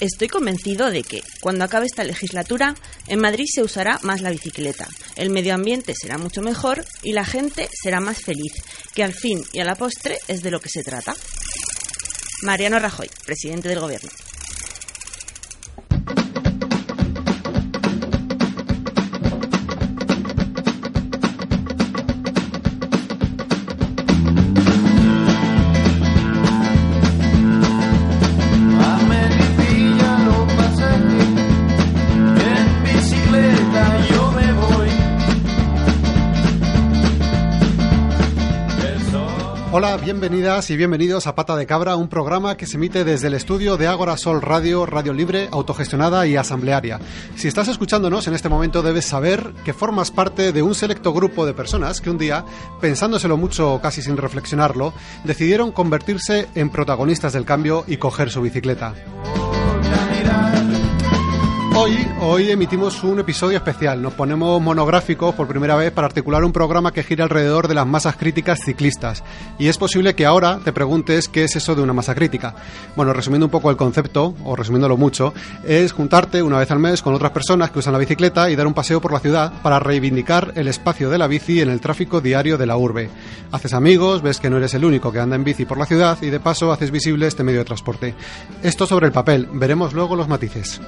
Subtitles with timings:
[0.00, 2.76] Estoy convencido de que, cuando acabe esta legislatura,
[3.08, 4.86] en Madrid se usará más la bicicleta,
[5.16, 8.52] el medio ambiente será mucho mejor y la gente será más feliz,
[8.94, 11.14] que al fin y a la postre es de lo que se trata.
[12.42, 14.10] Mariano Rajoy, presidente del Gobierno.
[40.08, 43.76] Bienvenidas y bienvenidos a Pata de Cabra, un programa que se emite desde el estudio
[43.76, 46.98] de Ágora Sol Radio, radio libre, autogestionada y asamblearia.
[47.36, 51.44] Si estás escuchándonos en este momento debes saber que formas parte de un selecto grupo
[51.44, 52.46] de personas que un día,
[52.80, 58.94] pensándoselo mucho casi sin reflexionarlo, decidieron convertirse en protagonistas del cambio y coger su bicicleta.
[61.80, 64.02] Hoy, hoy emitimos un episodio especial.
[64.02, 67.86] Nos ponemos monográficos por primera vez para articular un programa que gira alrededor de las
[67.86, 69.22] masas críticas ciclistas.
[69.60, 72.56] Y es posible que ahora te preguntes qué es eso de una masa crítica.
[72.96, 77.00] Bueno, resumiendo un poco el concepto, o resumiéndolo mucho, es juntarte una vez al mes
[77.00, 79.78] con otras personas que usan la bicicleta y dar un paseo por la ciudad para
[79.78, 83.08] reivindicar el espacio de la bici en el tráfico diario de la urbe.
[83.52, 86.18] Haces amigos, ves que no eres el único que anda en bici por la ciudad
[86.22, 88.16] y de paso haces visible este medio de transporte.
[88.64, 90.80] Esto sobre el papel, veremos luego los matices.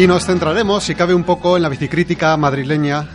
[0.00, 3.06] Y nos centraremos, si cabe un poco, en la bicicrítica madrileña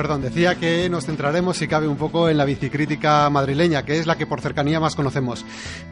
[0.00, 4.06] perdón, decía que nos centraremos, si cabe, un poco en la bicicrítica madrileña, que es
[4.06, 5.44] la que por cercanía más conocemos.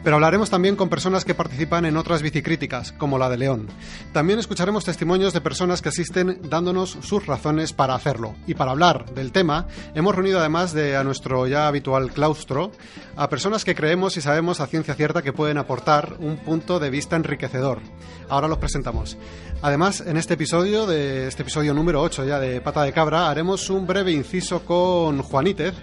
[0.03, 3.67] Pero hablaremos también con personas que participan en otras bicicríticas, como la de León.
[4.11, 8.33] También escucharemos testimonios de personas que asisten dándonos sus razones para hacerlo.
[8.47, 12.71] Y para hablar del tema, hemos reunido además de a nuestro ya habitual claustro,
[13.15, 16.89] a personas que creemos y sabemos a ciencia cierta que pueden aportar un punto de
[16.89, 17.79] vista enriquecedor.
[18.27, 19.17] Ahora los presentamos.
[19.61, 23.69] Además, en este episodio, de este episodio número 8 ya de Pata de Cabra, haremos
[23.69, 25.73] un breve inciso con Juanítez,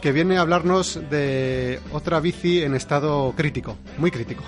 [0.00, 4.44] que viene a hablarnos de otra bici en estado crítico, muy crítico.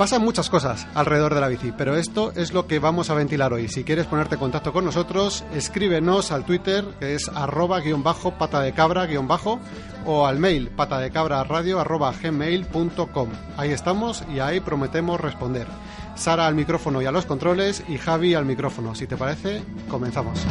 [0.00, 3.52] Pasan muchas cosas alrededor de la bici, pero esto es lo que vamos a ventilar
[3.52, 3.68] hoy.
[3.68, 8.32] Si quieres ponerte en contacto con nosotros, escríbenos al Twitter, que es arroba guion bajo
[8.38, 9.60] pata de cabra guion bajo,
[10.06, 13.28] o al mail patadecabra.radio arroba gmail.com.
[13.58, 15.66] Ahí estamos y ahí prometemos responder.
[16.14, 18.94] Sara al micrófono y a los controles y Javi al micrófono.
[18.94, 20.46] Si te parece, comenzamos.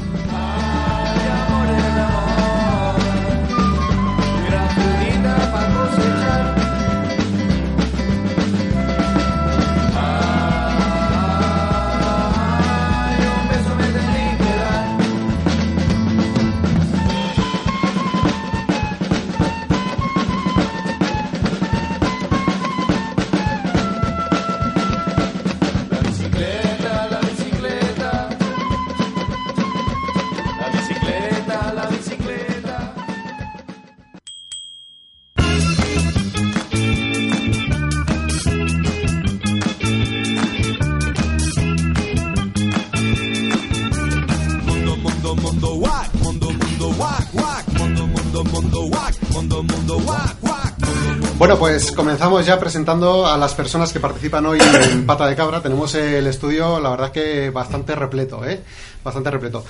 [1.15, 2.28] Bueno, pues
[51.99, 54.57] comenzamos ya presentando a las personas que participan hoy
[54.89, 55.61] en Pata de Cabra.
[55.61, 58.61] Tenemos el estudio, la verdad que bastante repleto, ¿eh?
[59.03, 59.65] Bastante repleto.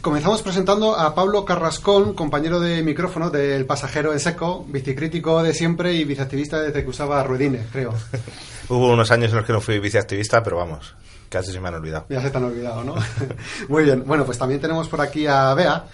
[0.00, 5.92] Comenzamos presentando a Pablo Carrascón, compañero de micrófono del Pasajero en Seco, bicicrítico de siempre
[5.92, 7.92] y viceactivista desde que usaba ruedines, creo.
[8.70, 10.94] Hubo unos años en los que no fui viceactivista, pero vamos,
[11.28, 12.06] casi se me han olvidado.
[12.08, 12.94] Ya se te han olvidado, ¿no?
[13.68, 14.04] Muy bien.
[14.06, 15.84] Bueno, pues también tenemos por aquí a Bea,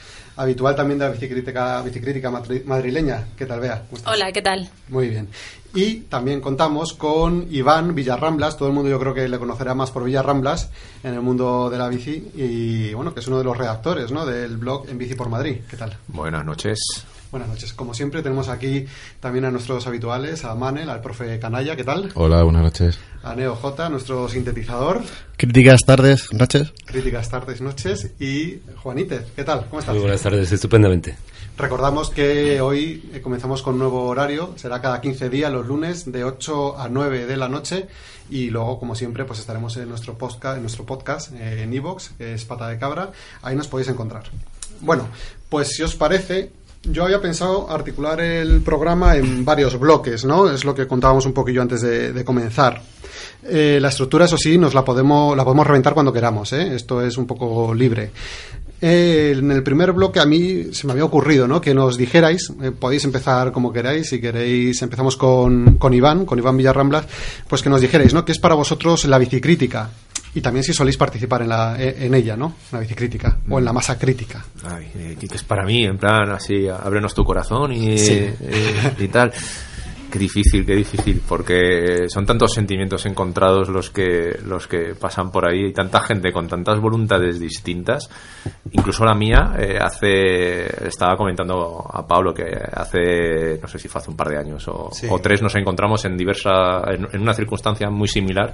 [0.41, 2.31] habitual también de la bicicrítica, bicicrítica
[2.65, 3.27] madrileña.
[3.37, 3.83] ¿Qué tal, Bea?
[4.07, 4.69] Hola, ¿qué tal?
[4.89, 5.29] Muy bien.
[5.75, 9.91] Y también contamos con Iván Villarramblas, todo el mundo yo creo que le conocerá más
[9.91, 10.71] por Villarramblas
[11.05, 14.25] en el mundo de la bici y bueno, que es uno de los redactores ¿no?
[14.27, 15.59] del blog En Bici por Madrid.
[15.69, 15.97] ¿Qué tal?
[16.09, 16.79] Buenas noches.
[17.31, 17.73] Buenas noches.
[17.73, 18.87] Como siempre tenemos aquí
[19.21, 22.11] también a nuestros habituales, a Manel, al profe Canalla, ¿qué tal?
[22.15, 22.99] Hola, buenas noches.
[23.23, 25.01] A Neo J, nuestro sintetizador.
[25.37, 26.73] Críticas tardes, noches.
[26.87, 28.11] Críticas tardes, noches.
[28.19, 29.67] Y Juanítez, ¿qué tal?
[29.67, 29.95] ¿Cómo estás?
[29.95, 31.17] Muy buenas tardes, estupendamente.
[31.57, 36.11] Recordamos que hoy eh, comenzamos con un nuevo horario, será cada 15 días los lunes
[36.11, 37.87] de 8 a 9 de la noche
[38.31, 41.71] y luego como siempre pues estaremos en nuestro podcast, en nuestro podcast eh, en
[42.17, 43.13] que es Pata de Cabra,
[43.43, 44.25] ahí nos podéis encontrar.
[44.81, 45.09] Bueno,
[45.51, 46.51] pues si os parece,
[46.83, 50.51] Yo había pensado articular el programa en varios bloques, ¿no?
[50.51, 52.81] Es lo que contábamos un poquillo antes de, comenzar.
[53.45, 56.75] Eh, la estructura, eso sí, nos la podemos, la podemos reventar cuando queramos, ¿eh?
[56.75, 58.11] Esto es un poco libre.
[58.81, 61.61] Eh, en el primer bloque a mí se me había ocurrido, ¿no?
[61.61, 66.39] Que nos dijerais, eh, podéis empezar como queráis, si queréis empezamos con, con Iván, con
[66.39, 67.05] Iván Villarramblas,
[67.47, 68.25] pues que nos dijerais, ¿no?
[68.25, 69.91] ¿Qué es para vosotros la bicicrítica?
[70.35, 72.47] Y también si soléis participar en, la, en ella, ¿no?
[72.47, 74.45] En la bicicrítica o en la masa crítica.
[74.65, 77.97] Ay, eh, es para mí, en plan, así, ábrenos tu corazón y,
[78.99, 79.33] y tal.
[80.11, 85.49] Qué difícil, qué difícil, porque son tantos sentimientos encontrados los que, los que pasan por
[85.49, 88.11] ahí y tanta gente con tantas voluntades distintas.
[88.73, 94.01] Incluso la mía, eh, hace, estaba comentando a Pablo que hace, no sé si fue
[94.01, 94.91] hace un par de años o,
[95.23, 98.53] tres, nos encontramos en diversa, en, una circunstancia muy similar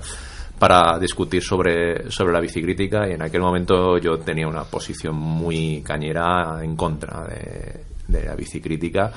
[0.58, 5.82] para discutir sobre, sobre la bicicrítica y en aquel momento yo tenía una posición muy
[5.82, 9.12] cañera en contra de, de la bicicrítica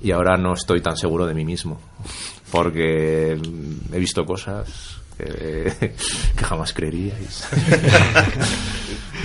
[0.00, 1.80] y ahora no estoy tan seguro de mí mismo
[2.50, 3.32] porque
[3.92, 4.97] he visto cosas
[6.36, 7.48] que, jamás creeríais.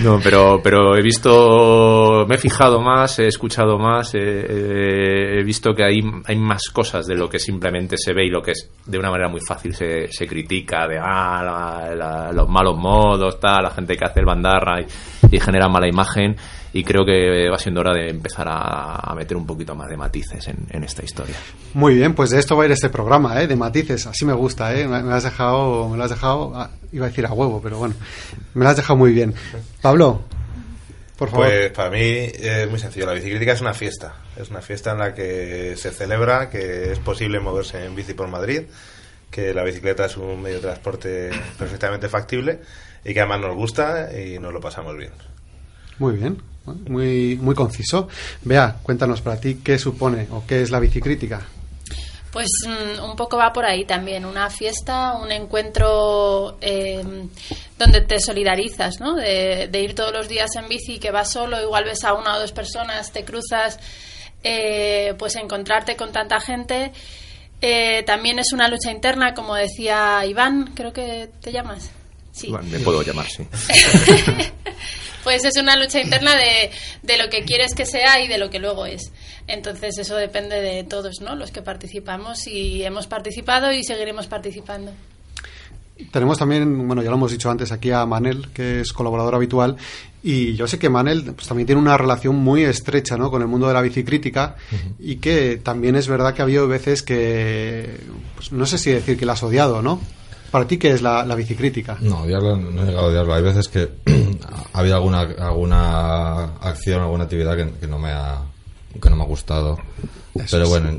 [0.00, 5.84] no, pero, pero he visto, me he fijado más, he escuchado más, he, visto que
[5.84, 8.98] hay, hay más cosas de lo que simplemente se ve y lo que es de
[8.98, 13.96] una manera muy fácil se, se critica, de ah, los malos modos, tal, la gente
[13.96, 14.86] que hace el bandarra y,
[15.34, 16.36] y genera mala imagen
[16.72, 20.48] y creo que va siendo hora de empezar a, meter un poquito más de matices
[20.48, 21.34] en, esta historia.
[21.74, 23.46] Muy bien, pues de esto va a ir este programa, ¿eh?
[23.46, 24.86] de matices, así me gusta, ¿eh?
[24.86, 27.94] me, has dejado, me lo has dejado, ah, iba a decir a huevo, pero bueno,
[28.54, 29.34] me lo has dejado muy bien.
[29.82, 30.22] Pablo,
[31.16, 31.46] por favor.
[31.46, 33.06] Pues para mí es muy sencillo.
[33.06, 34.14] La bicicleta es una fiesta.
[34.36, 38.26] Es una fiesta en la que se celebra que es posible moverse en bici por
[38.28, 38.62] Madrid,
[39.30, 42.60] que la bicicleta es un medio de transporte perfectamente factible
[43.04, 45.12] y que además nos gusta y nos lo pasamos bien.
[45.98, 48.08] Muy bien muy, muy conciso.
[48.42, 51.42] Vea, cuéntanos para ti qué supone o qué es la bicicrítica.
[52.32, 57.28] Pues mm, un poco va por ahí también, una fiesta, un encuentro em,
[57.78, 59.14] donde te solidarizas, ¿no?
[59.14, 62.40] De, ir todos los días en bici, que vas solo, igual ves a una o
[62.40, 63.78] dos personas, te cruzas,
[64.42, 66.90] eh, pues encontrarte con tanta gente.
[67.60, 71.92] Eh, también es una lucha interna, como decía Iván, creo que te llamas.
[72.34, 72.50] Sí.
[72.50, 73.46] me puedo llamar, sí.
[75.22, 76.68] pues es una lucha interna de,
[77.02, 79.12] de, lo que quieres que sea y de lo que luego es.
[79.46, 81.36] Entonces eso depende de todos, ¿no?
[81.36, 84.92] Los que participamos y hemos participado y seguiremos participando.
[86.10, 89.76] Tenemos también, bueno, ya lo hemos dicho antes aquí a Manel, que es colaborador habitual,
[90.24, 93.30] y yo sé que Manel pues, también tiene una relación muy estrecha ¿no?
[93.30, 94.56] con el mundo de la bicicrítica
[94.98, 98.00] y que también es verdad que ha habido veces que,
[98.34, 100.00] pues, no sé si decir que la has odiado, ¿no?
[100.54, 101.98] ¿Para ti qué es la, bicicrítica?
[102.00, 103.34] No, odiarla, no he llegado a odiarla.
[103.34, 103.90] Hay veces que
[104.72, 108.40] ha habido alguna, alguna acción, alguna actividad que, no me ha,
[109.02, 109.76] que no me ha gustado.
[110.48, 110.96] Pero bueno,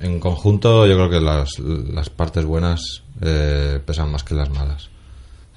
[0.00, 4.90] en, conjunto yo creo que las, las partes buenas eh, pesan más que las malas.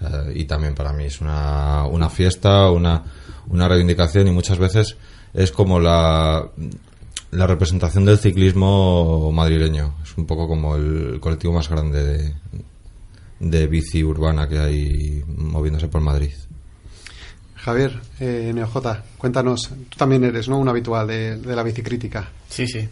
[0.02, 3.02] Eh, y también para mí es una, una fiesta, una,
[3.48, 4.98] una reivindicación y muchas veces
[5.34, 6.48] es como la,
[7.32, 9.96] la representación del ciclismo madrileño.
[10.04, 12.36] Es un poco como el colectivo más grande de,
[13.42, 16.32] de bici urbana que hay moviéndose por Madrid.
[17.56, 18.78] Javier, eh, NeoJ,
[19.18, 20.58] cuéntanos, tú también eres ¿no?
[20.58, 22.30] un habitual de, la bicicrítica.
[22.48, 22.88] Sí, sí.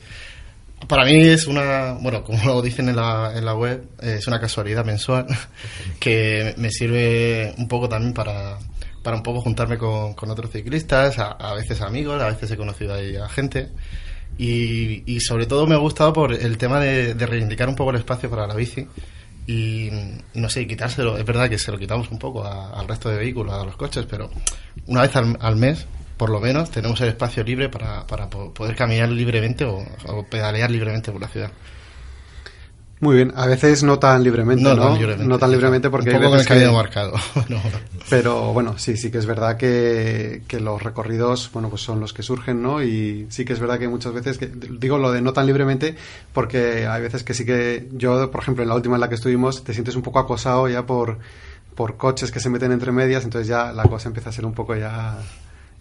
[0.87, 4.39] Para mí es una, bueno, como lo dicen en la, en la web, es una
[4.39, 5.27] casualidad mensual
[5.99, 8.57] que me sirve un poco también para,
[9.03, 12.93] para un poco juntarme con, con otros ciclistas, a, veces amigos, a veces he conocido
[12.93, 13.69] ahí a gente.
[14.37, 17.89] Y, y, sobre todo me ha gustado por el tema de, de reivindicar un poco
[17.89, 18.87] el espacio para la bici
[19.49, 19.89] y,
[20.35, 21.17] no sé, quitárselo.
[21.17, 24.05] Es verdad que se lo quitamos un poco al resto de vehículos, a los coches,
[24.07, 24.29] pero
[24.85, 25.87] una vez al, mes,
[26.17, 29.83] por lo menos, tenemos el espacio libre para, para poder caminar libremente o
[30.29, 31.51] pedalear libremente por la ciudad.
[33.01, 34.97] Muy bien, a veces no tan libremente, ¿no?
[35.17, 36.71] No, tan libremente, porque Un poco hay veces que...
[36.71, 37.13] marcado.
[38.09, 42.11] Pero bueno, sí, sí que es verdad que, que, los recorridos, bueno, pues son los
[42.11, 42.83] que surgen, ¿no?
[42.83, 45.95] Y sí que es verdad que muchas veces, que, digo lo de no tan libremente,
[46.33, 49.15] porque hay veces que sí que yo, por ejemplo, en la última en la que
[49.15, 51.19] estuvimos, te sientes un poco acosado ya por,
[51.75, 54.53] por coches que se meten entre medias, entonces ya la cosa empieza a ser un
[54.53, 55.17] poco ya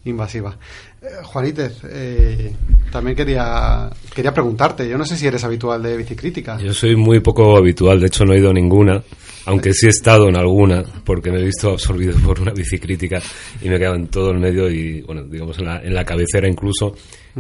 [0.09, 0.57] invasiva.
[1.01, 2.53] Eh, Juanítez, eh,
[2.91, 6.59] también quería, quería preguntarte, yo no sé si eres habitual de bicicrítica.
[6.59, 9.03] Yo soy muy poco habitual, de hecho no he ido a ninguna,
[9.47, 13.21] aunque sí he estado en alguna, porque me he visto absorbido por una bicicrítica
[13.63, 16.05] y me he quedado en todo el medio y, bueno, digamos en la, en la
[16.05, 16.95] cabecera incluso.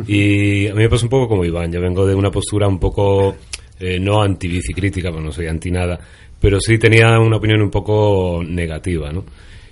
[0.07, 2.79] Y a mí me pasa un poco como Iván, yo vengo de una postura un
[2.79, 3.37] poco,
[3.81, 5.99] eh, no anti-bicicrítica, porque no soy anti nada,
[6.41, 9.25] pero sí tenía una opinión un poco negativa, ¿no?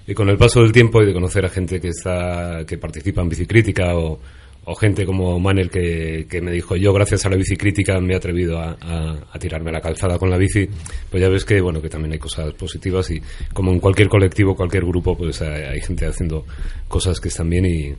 [0.06, 3.22] Y con el paso del tiempo y de conocer a gente que está que participa
[3.22, 4.20] en bicicrítica o,
[4.64, 8.16] o gente como Manel que, que me dijo yo gracias a la bicicrítica me he
[8.16, 10.68] atrevido a, a- a tirarme la calzada con la bici
[11.10, 13.20] pues ya ves que bueno que también hay cosas positivas y
[13.52, 16.44] como en cualquier colectivo cualquier grupo pues hay, hay gente haciendo
[16.88, 17.96] cosas que están bien y, y,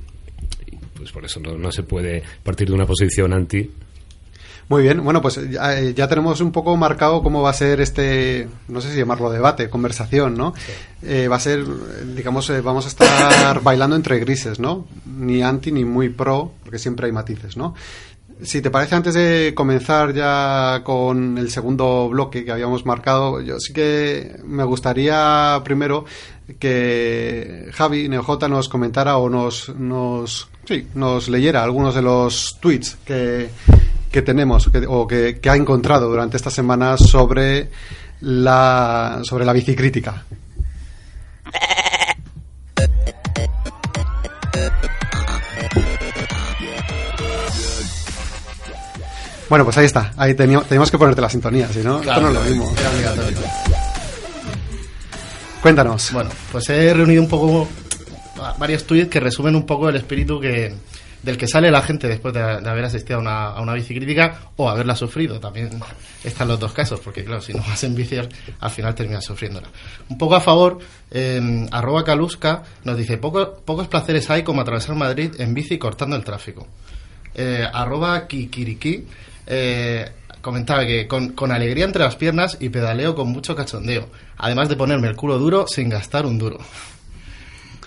[0.95, 3.69] pues por eso no, no se puede partir de una posición anti
[4.69, 7.79] Muy bien, bueno, pues ya, eh, ya tenemos un poco marcado cómo va a ser
[7.79, 10.53] este, no sé si llamarlo debate, conversación, ¿no?
[11.01, 11.63] Eh, va a ser,
[12.13, 14.86] digamos, eh, vamos a estar bailando entre grises, ¿no?
[15.05, 17.75] Ni anti ni muy pro, porque siempre hay matices, ¿no?
[18.41, 23.59] Si te parece, antes de comenzar ya con el segundo bloque que habíamos marcado, yo
[23.59, 26.03] sí que me gustaría primero
[26.59, 32.97] que Javi Neojota nos comentara o nos, nos, sí, nos leyera algunos de los tweets
[33.05, 33.50] que,
[34.11, 37.69] que tenemos que- o que, que ha encontrado durante esta semana sobre
[38.21, 40.23] la, sobre la bicicrítica.
[49.49, 50.13] Bueno, pues ahí está.
[50.17, 52.73] Ahí teníamos, que ponerte la sintonía, si no, esto no lo mismo.
[55.61, 56.11] Cuéntanos.
[56.11, 57.67] Bueno, pues he reunido un poco
[58.39, 60.73] va- varios tweets que resumen un poco el espíritu que
[61.24, 64.51] del que sale la gente después de, de haber asistido a una, a una bicicrítica
[64.55, 65.39] o haberla sufrido.
[65.39, 65.69] También
[66.24, 69.25] están los dos casos, porque claro, si no vas en bici al al final terminas
[69.25, 69.67] sufriéndola.
[70.09, 70.79] Un poco a favor,
[71.12, 76.15] eh, arroba Calusca nos dice, "Poco- pocos placeres hay como atravesar Madrid en bici cortando
[76.15, 76.67] el tráfico.
[77.36, 79.05] Eh, arroba Kikiriki
[79.47, 80.09] eh,
[80.41, 84.07] comentaba que con, con alegría entre las piernas y pedaleo con mucho cachondeo,
[84.38, 86.57] además de ponerme el culo duro sin gastar un duro.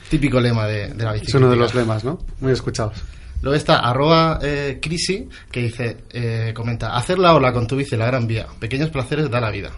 [0.09, 1.39] Típico lema de, de la Es bicicleta.
[1.39, 2.19] uno de los lemas, ¿no?
[2.41, 2.97] Muy escuchados.
[3.43, 8.07] Luego está arroba eh, que dice, eh, comenta, hacer la ola con tu bici la
[8.07, 9.71] Gran Vía, pequeños placeres da la vida.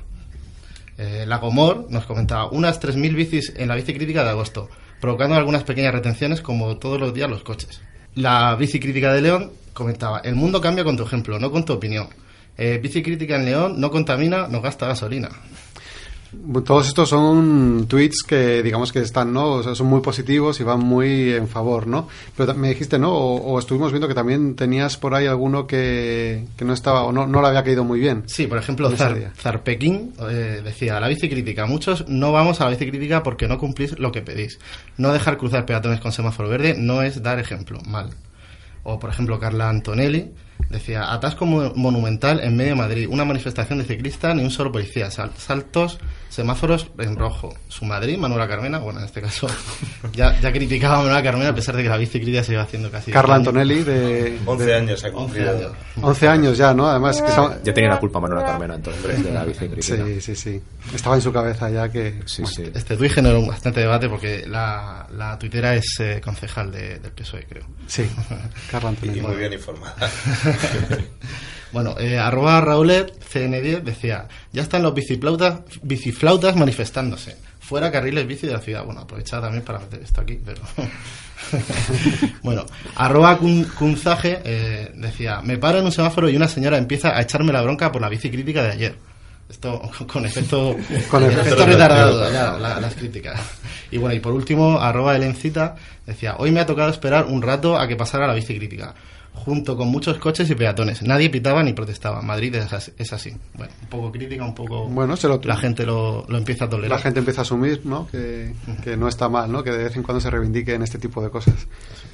[0.99, 4.69] Eh, Lagomor nos comentaba, unas 3.000 bicis en la bicicrítica de agosto,
[5.01, 7.81] provocando algunas pequeñas retenciones como todos los días los coches.
[8.15, 12.09] La bicicrítica de León comentaba, el mundo cambia con tu ejemplo, no con tu opinión.
[12.59, 15.31] Eh, bicicrítica en León no contamina, no gasta gasolina.
[16.65, 19.53] Todos estos son tweets que digamos que están, ¿no?
[19.53, 22.09] O sea, son muy positivos y van muy en favor, ¿no?
[22.37, 23.13] Pero me dijiste, ¿no?
[23.13, 27.13] O, o estuvimos viendo que también tenías por ahí alguno que, que no estaba o
[27.13, 28.23] no, no le había caído muy bien.
[28.27, 29.33] Sí, por ejemplo, Zar, día.
[29.37, 34.11] Zarpequín eh, decía, la bicicrítica, muchos no vamos a la bicicrítica porque no cumplís lo
[34.11, 34.59] que pedís.
[34.97, 38.11] No dejar cruzar peatones con semáforo verde no es dar ejemplo, mal.
[38.85, 40.33] O, por ejemplo, Carla Antonelli
[40.71, 44.73] decía, atasco mo- monumental en medio de Madrid, una manifestación de ciclistas, ni un solo
[44.73, 47.55] policía, sal- saltos, semáforos en rojo.
[47.69, 49.47] Su Madrid, Manuela Carmena, bueno, en este caso
[50.15, 52.91] ya, ya criticaba a Manuela Carmena a pesar de que la bicicleta se iba haciendo
[52.91, 53.11] casi...
[53.13, 53.35] Carla.
[53.37, 55.51] Antonelli de 11 años ha 11 cumplido.
[55.51, 55.73] años.
[56.01, 56.89] 11 años ya, ¿no?
[56.89, 57.59] Además que estaba...
[57.63, 59.83] Ya tenía la culpa Manuela Carmena entonces de la bicicrítica.
[60.07, 60.63] Sí, sí, sí.
[60.95, 62.21] Estaba en su cabeza ya que...
[62.25, 62.71] Sí, sí.
[62.75, 67.45] Este tuit generó bastante debate porque la, la tuitera es eh, concejal de- del PSOE,
[67.47, 67.65] creo.
[67.87, 68.09] Sí,
[68.71, 69.21] Carla Y Antonelli.
[69.21, 69.95] muy bien informada.
[71.73, 77.37] Bueno, eh, arroba Raulet CN10 decía, ya están los biciflautas, biciflautas manifestándose.
[77.61, 78.85] Fuera carriles bici de la ciudad.
[78.85, 80.61] Bueno, aprovechaba también para meter esto aquí, pero...
[82.43, 82.67] bueno,
[82.97, 87.23] arroba Kun- Kunzaje eh, decía, me paro en un semáforo y una señora empieza a
[87.23, 88.95] echarme la bronca por la bicicrítica de ayer.
[89.49, 89.81] Esto
[90.13, 90.77] con efecto,
[91.11, 93.41] Con efecto retardado, ya, la- las críticas.
[93.91, 97.79] Y bueno, y por último, arroba Elencita decía, hoy me ha tocado esperar un rato
[97.79, 98.95] a que pasara la bicicrítica,
[99.35, 101.03] junto con muchos coches y peatones.
[101.03, 102.23] Nadie pitaba ni protestaba.
[102.23, 102.93] Madrid es así.
[102.97, 103.37] es así.
[103.55, 104.87] Bueno, un poco crítica, un poco...
[104.89, 106.91] Bueno, se lo- La gente lo, lo empieza a tolerar.
[106.99, 108.07] La gente empieza a asumir, ¿no?
[108.09, 109.65] Que, que no está mal, ¿no?
[109.65, 111.55] Que de vez en cuando se reivindiquen este tipo de cosas.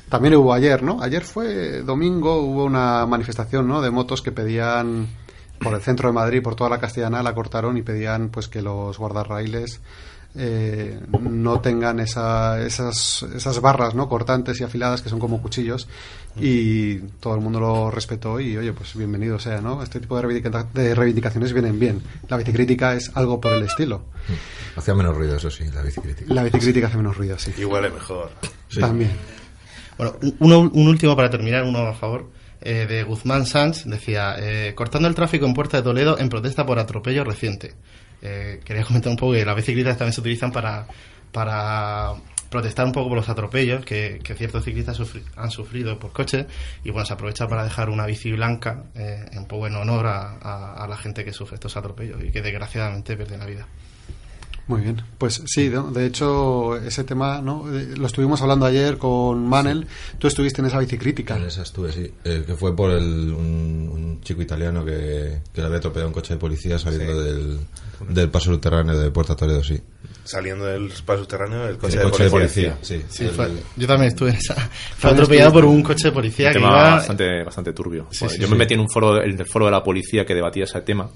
[0.08, 1.02] También hubo ayer, ¿no?
[1.02, 3.82] Ayer fue domingo, hubo una manifestación, ¿no?
[3.82, 5.06] De motos que pedían
[5.60, 8.62] por el centro de Madrid, por toda la Castellana, la cortaron y pedían, pues, que
[8.62, 9.80] los guardarraíles
[10.34, 14.08] eh, no tengan esa- esas, esas barras, ¿no?
[14.08, 15.88] Cortantes y afiladas que son como cuchillos
[16.40, 19.82] y todo el mundo lo respetó y, oye, pues bienvenido sea, ¿no?
[19.82, 22.02] Este tipo de, reivindica- de reivindicaciones vienen bien.
[22.28, 24.04] La bicicrítica es algo por el estilo.
[24.76, 26.32] Hacía menos ruido, eso sí, la bicicrítica.
[26.32, 27.52] La bicicrítica hace menos ruido, sí.
[27.58, 28.30] Y huele mejor.
[28.68, 28.80] Sí.
[28.80, 29.10] También.
[29.96, 32.30] Bueno, un- uno, un último para terminar, uno a favor.
[32.60, 36.66] eh, de Guzmán Sanz decía, eh, cortando el tráfico en Puerta de Toledo en protesta
[36.66, 37.74] por atropello reciente.
[38.22, 40.86] Eh, quería comentar un poco que las bicicletas también se utilizan para,
[41.32, 42.14] para
[42.50, 44.98] protestar un poco por los atropellos que, ciertos ciclistas
[45.36, 46.46] han sufrido por coche
[46.82, 50.38] y bueno, se aprovecha para dejar una bici blanca eh, un poco en honor a,
[50.40, 53.66] a- a la gente que sufre estos atropellos y que desgraciadamente pierde la vida.
[54.68, 55.00] Muy bien.
[55.16, 55.90] Pues sí, ¿no?
[55.90, 57.64] de hecho, ese tema ¿no?
[57.74, 59.86] Eh, lo estuvimos hablando ayer con Manel.
[60.18, 61.36] Tú estuviste en esa bicicrítica.
[61.36, 62.12] En esa estuve, sí.
[62.22, 66.12] Eh, que fue por el, un, un chico italiano que, que le había atropellado un
[66.14, 67.58] coche de policía saliendo del,
[68.10, 69.80] del paso subterráneo de Puerta Toledo, sí.
[70.24, 72.62] saliendo del espacio subterráneo el coche, El de, coche policía.
[72.70, 73.02] de policía, sí.
[73.08, 74.54] Sí, El- fue- yo también estuve en esa.
[74.98, 76.90] Fue atropellado por un coche de policía un que tema iba.
[76.96, 78.06] bastante, bastante turbio.
[78.10, 78.52] Sí, Bueno, sí, yo sí.
[78.52, 81.08] me metí en un foro, el del foro de la policía que debatía ese tema.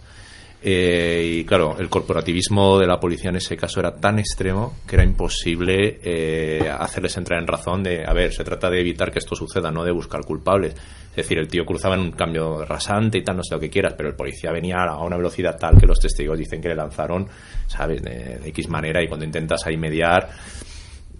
[0.64, 4.94] Eh, y claro, el corporativismo de la policía en ese caso era tan extremo que
[4.94, 9.18] era imposible eh, hacerles entrar en razón de, a ver, se trata de evitar que
[9.18, 10.74] esto suceda, no de buscar culpables.
[11.10, 13.70] Es decir, el tío cruzaba en un cambio rasante y tal, no sé lo que
[13.70, 16.76] quieras, pero el policía venía a una velocidad tal que los testigos dicen que le
[16.76, 17.28] lanzaron,
[17.66, 20.30] ¿sabes?, de, de X manera y cuando intentas ahí mediar,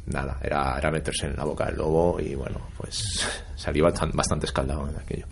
[0.06, 4.46] nada, era, era meterse en la boca del lobo y bueno, pues salí bastante, bastante
[4.46, 5.26] escaldado en aquello.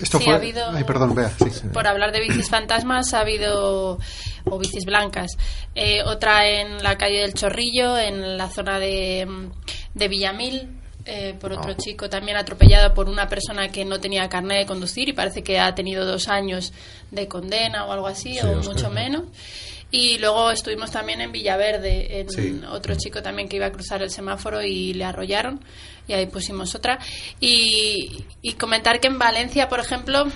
[0.00, 0.32] Esto Sí, fue...
[0.32, 1.30] ha habido- Ay, perdón, vea.
[1.30, 1.46] Sí.
[1.72, 3.98] Por hablar de bicis fantasmas, ha habido.
[4.44, 5.32] o bicis blancas.
[5.74, 9.26] Eh, otra en la calle del Chorrillo, en la zona de,
[9.94, 10.70] de Villamil.
[11.08, 11.76] eh, por otro Ah.
[11.76, 15.60] chico también atropellado por una persona que no tenía carnet de conducir y parece que
[15.60, 16.72] ha tenido dos años
[17.12, 19.22] de condena o algo así, Sí, o mucho menos.
[19.90, 22.60] Y luego estuvimos también en Villaverde, en Sí.
[22.70, 25.60] otro chico también que iba a cruzar el semáforo y le arrollaron.
[26.08, 26.98] Y ahí pusimos otra.
[27.40, 30.26] Y, y comentar que en Valencia, por ejemplo,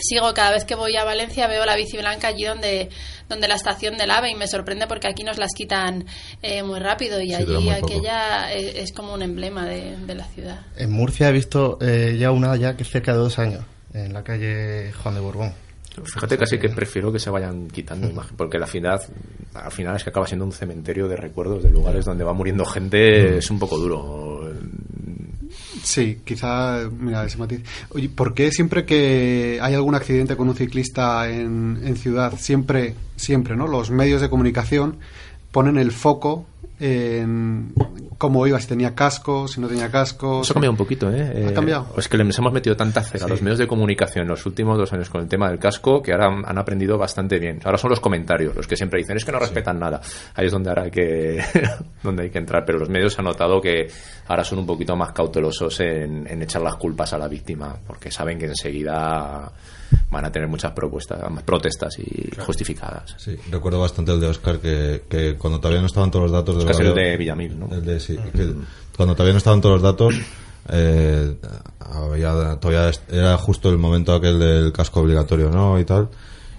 [0.00, 2.90] sigo cada vez que voy a Valencia veo la bici blanca allí donde
[3.30, 6.04] donde la estación del AVE y me sorprende porque aquí nos las quitan
[6.42, 10.24] eh, muy rápido y Sí, allí aquella es, es como un emblema de, de la
[10.26, 10.60] ciudad.
[10.76, 14.12] En Murcia he visto eh, ya una ya que es cerca de dos años, en
[14.12, 15.54] la calle Juan de Borbón.
[16.04, 19.00] Fíjate casi que prefiero que se vayan quitando imagen, porque la final,
[19.54, 22.64] al final es que acaba siendo un cementerio de recuerdos de lugares donde va muriendo
[22.64, 24.52] gente, es un poco duro.
[25.82, 27.62] Sí, quizá, mira, ese matiz.
[27.90, 32.94] Oye, ¿por qué siempre que hay algún accidente con un ciclista en, en ciudad, siempre,
[33.14, 33.66] siempre, ¿no?
[33.66, 34.98] Los medios de comunicación
[35.52, 36.46] ponen el foco
[38.18, 40.40] cómo iba, si tenía casco, si no tenía casco.
[40.42, 41.22] Eso ha cambiado un poquito, ¿eh?
[41.46, 41.88] ¿Ha Eh, cambiado?
[41.96, 44.76] Es que les hemos metido tanta cera a los medios de comunicación en los últimos
[44.78, 47.60] dos años con el tema del casco que ahora han, han aprendido bastante bien.
[47.64, 50.00] Ahora son los comentarios los que siempre dicen es que no respetan nada.
[50.34, 51.42] Ahí es donde ahora hay que,
[52.02, 52.64] donde hay que entrar.
[52.64, 53.88] Pero los medios han notado que
[54.28, 58.10] ahora son un poquito más cautelosos en, en echar las culpas a la víctima porque
[58.10, 59.50] saben que enseguida
[60.10, 63.14] van a tener muchas propuestas, protestas y justificadas.
[63.18, 66.56] Sí, recuerdo bastante el de Oscar que, que cuando todavía no estaban todos los datos
[66.58, 67.68] del Oscar es el de Villamil, ¿no?
[67.72, 68.52] el de- sí, que
[68.96, 70.14] cuando todavía no estaban todos los datos
[70.68, 71.36] eh,
[71.80, 75.78] había, todavía era justo el momento aquel del casco obligatorio, ¿no?
[75.78, 76.08] Y tal.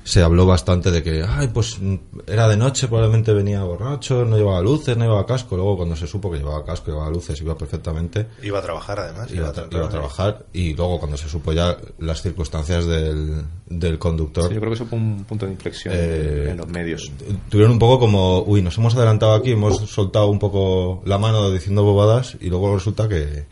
[0.09, 1.95] Se habló bastante de que, ay, pues mm,
[2.27, 5.57] era de noche, probablemente venía borracho, no llevaba luces, no llevaba casco.
[5.57, 8.27] Luego, cuando se supo que llevaba casco, llevaba luces, iba perfectamente.
[8.41, 9.29] Iba a trabajar además.
[9.33, 13.43] Iba a, tra- iba a trabajar y luego cuando se supo ya las circunstancias del,
[13.65, 16.67] del conductor Sí, yo creo que eso fue un punto de inflexión Eh, en los
[16.69, 17.11] medios.
[17.49, 21.51] tuvieron un poco como, uy, nos hemos adelantado aquí, hemos soltado un poco la mano
[21.51, 23.45] diciendo bobadas y luego resulta que,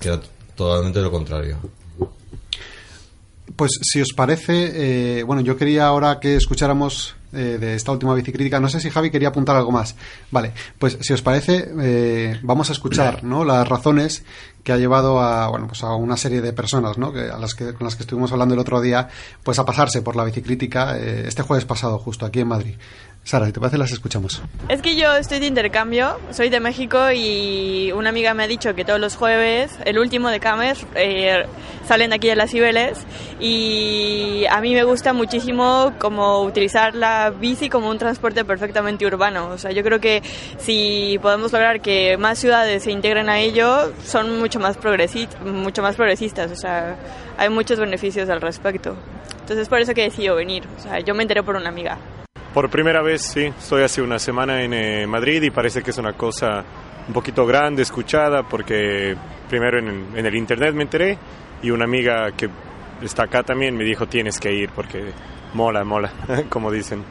[0.00, 0.20] que era
[0.56, 1.58] totalmente lo contrario.
[3.56, 8.14] Pues si os parece, eh, bueno, yo quería ahora que escucháramos eh, de esta última
[8.14, 9.96] bicicrítica, no sé si Javi quería apuntar algo más.
[10.30, 13.42] Vale, pues si os parece, eh, vamos a escuchar ¿no?
[13.42, 14.22] las razones
[14.62, 17.10] que ha llevado a, bueno, pues a una serie de personas ¿no?
[17.10, 19.08] que, a las que, con las que estuvimos hablando el otro día,
[19.42, 22.74] pues a pasarse por la bicicrítica eh, este jueves pasado, justo aquí en Madrid.
[23.24, 24.42] Sara, si te parece, las escuchamos.
[24.68, 28.74] Es que yo estoy de intercambio, soy de México y una amiga me ha dicho
[28.74, 31.44] que todos los jueves, el último de Cames, eh,
[31.86, 32.98] salen de aquí de las Cibeles
[33.38, 39.50] y a mí me gusta muchísimo como utilizar la bici como un transporte perfectamente urbano.
[39.50, 40.20] O sea, yo creo que
[40.58, 44.76] si podemos lograr que más ciudades se integren a ello, son mucho más,
[45.44, 46.50] mucho más progresistas.
[46.50, 46.96] O sea,
[47.38, 48.96] hay muchos beneficios al respecto.
[49.40, 50.64] Entonces por eso que decido venir.
[50.76, 51.98] O sea, yo me enteré por una amiga.
[52.54, 55.96] Por primera vez, sí, estoy hace una semana en eh, Madrid y parece que es
[55.96, 56.62] una cosa
[57.08, 59.16] un poquito grande, escuchada, porque
[59.48, 61.16] primero en, en el internet me enteré
[61.62, 62.50] y una amiga que
[63.02, 65.12] está acá también me dijo tienes que ir porque
[65.54, 66.12] mola, mola,
[66.50, 67.02] como dicen.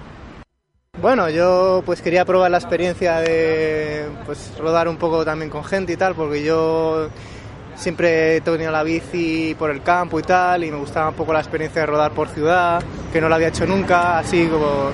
[1.01, 5.93] Bueno, yo pues quería probar la experiencia de pues rodar un poco también con gente
[5.93, 7.10] y tal, porque yo
[7.75, 11.34] siempre he tenido la bici por el campo y tal, y me gustaba un poco
[11.34, 14.91] la experiencia de rodar por ciudad, que no lo había hecho nunca, así como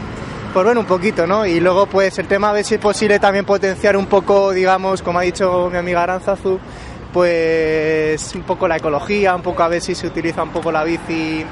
[0.54, 1.46] por ver un poquito, ¿no?
[1.46, 5.20] Y luego pues el tema ver si es posible también potenciar un poco, digamos, como
[5.20, 6.60] ha dicho mi amiga Aranzazu,
[7.14, 10.84] pues un poco la ecología, un poco a ver si se utiliza un poco la
[10.84, 11.46] bici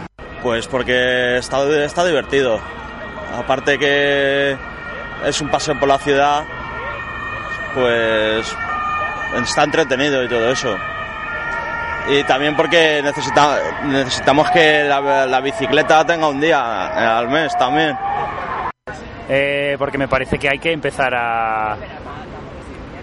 [0.44, 2.60] Pues porque está, está divertido.
[3.38, 4.56] Aparte que
[5.26, 6.44] es un paseo por la ciudad,
[7.74, 8.56] pues
[9.44, 10.76] está entretenido y todo eso.
[12.08, 17.58] Y también porque necesita, necesitamos que la, la bicicleta tenga un día eh, al mes
[17.58, 17.98] también.
[19.28, 21.74] Eh, porque me parece que hay que empezar a,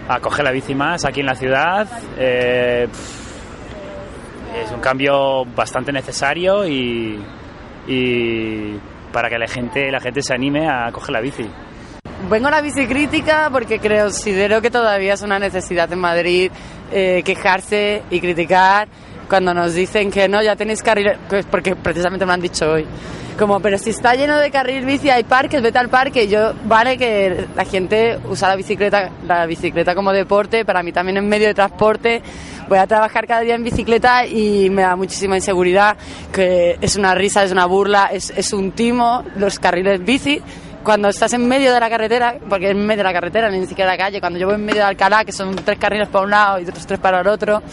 [0.07, 1.87] a coger la bici más aquí en la ciudad.
[2.17, 2.87] Eh,
[4.63, 7.21] es un cambio bastante necesario y,
[7.87, 8.79] y
[9.11, 11.49] para que la gente, la gente se anime a coger la bici.
[12.29, 16.51] vengo a la bicicrítica porque creo, considero que todavía es una necesidad en Madrid
[16.91, 18.87] eh, quejarse y criticar
[19.27, 21.11] cuando nos dicen que no, ya tenéis carril,
[21.49, 22.85] porque precisamente me lo han dicho hoy.
[23.37, 26.27] Como, pero si está lleno de carril bici, hay parques, vete al parque.
[26.27, 31.17] Yo, vale que la gente usa la bicicleta, la bicicleta como deporte, para mí también
[31.17, 32.21] es medio de transporte.
[32.69, 35.97] Voy a trabajar cada día en bicicleta y me da muchísima inseguridad,
[36.31, 40.41] que es una risa, es una burla, es, es un timo los carriles bici
[40.83, 43.91] cuando estás en medio de la carretera, porque en medio de la carretera, ni siquiera
[43.91, 46.31] la calle, cuando yo voy en medio de Alcalá, que son tres carriles para un
[46.31, 47.63] lado y otros tres para el otro,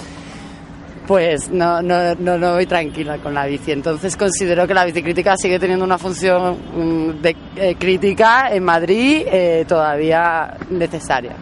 [1.10, 3.72] pues no, no, no, no voy tranquila con la bici.
[3.72, 9.24] Entonces considero que la bicicrítica sigue teniendo una función mm, de eh, crítica en Madrid
[9.26, 11.32] eh, todavía necesaria.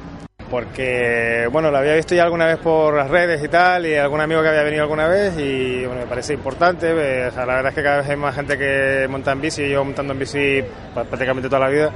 [0.51, 4.23] porque bueno, lo había visto ya alguna vez por las redes y tal, y algún
[4.23, 6.87] amigo que había venido alguna vez, y bueno, me parece importante.
[6.91, 9.41] eh, o sea, la verdad es que cada vez hay más gente que monta en
[9.43, 10.63] bici, yo montando en bici
[10.95, 11.91] pa- prácticamente toda la vida.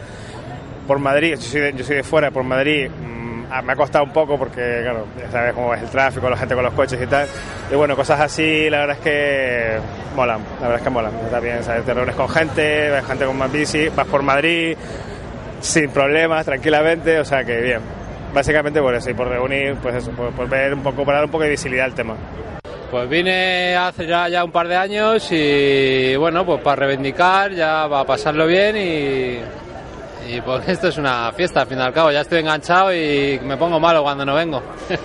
[0.87, 2.91] Por Madrid, yo soy de, yo soy de fuera, por Madrid
[3.61, 6.55] me ha costado un poco porque, claro, ya sabes cómo es el tráfico, la gente
[6.55, 7.27] con los coches y tal.
[7.71, 9.79] Y bueno, cosas así, la verdad es que
[10.17, 11.13] molan, la verdad es que molan.
[11.25, 11.85] Está bien, ¿sabes?
[11.85, 14.77] Te reúnes con gente, ves gente con más bici, vas por Madrid
[15.61, 17.81] sin problemas, tranquilamente, o sea que bien.
[18.33, 21.27] Básicamente por eso, y por reunir, pues eso, por, por ver un poco, para dar
[21.27, 22.17] un poco de visibilidad al tema.
[22.91, 27.87] Pues vine hace ya, ya un par de años y bueno, pues para reivindicar, ya
[27.87, 29.39] va a pasarlo bien y,
[30.29, 32.11] y pues esto es una fiesta al fin y al cabo.
[32.11, 34.63] Ya estoy enganchado y me pongo malo cuando no vengo.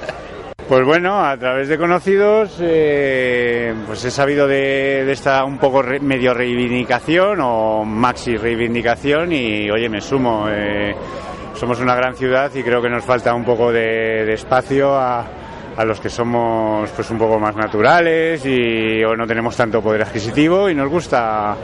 [0.68, 5.82] Pues bueno, a través de conocidos, eh, pues he sabido de, de esta un poco
[5.82, 10.48] re- medio reivindicación o maxi reivindicación y oye, me sumo.
[10.50, 10.94] eh,
[11.54, 15.26] somos una gran ciudad y creo que nos falta un poco de, de espacio a,
[15.78, 20.02] a los que somos pues un poco más naturales y o no tenemos tanto poder
[20.02, 21.56] adquisitivo y nos gusta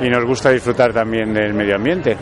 [0.00, 2.16] y nos gusta disfrutar también del medio ambiente.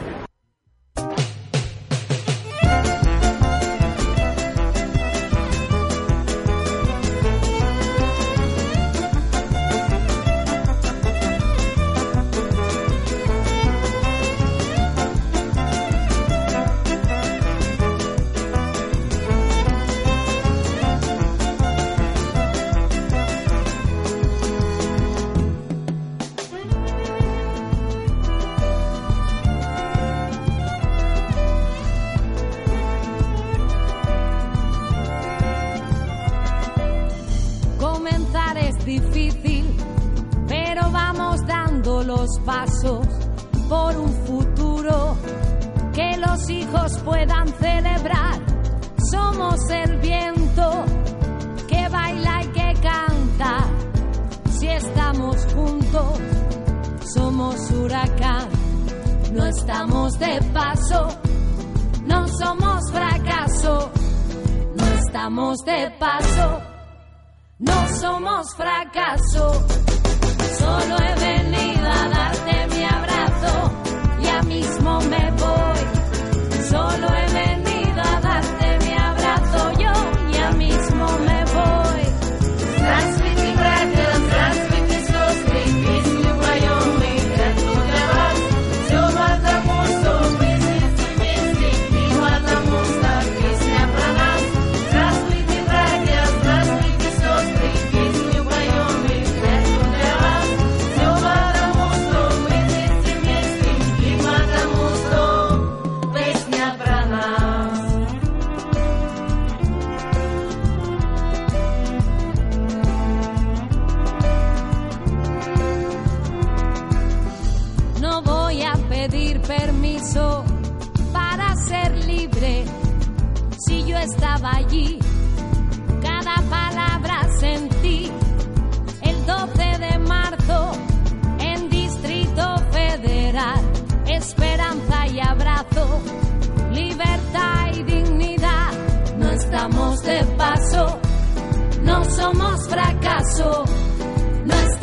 [67.59, 69.67] No somos fracaso,
[70.59, 72.76] solo he venido a darte mi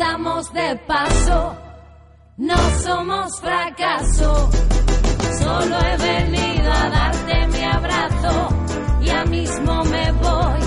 [0.04, 1.56] estamos de paso.
[2.36, 4.50] No somos fracaso,
[5.40, 8.48] solo he venido a darte mi abrazo,
[9.00, 10.60] ya mismo me voy.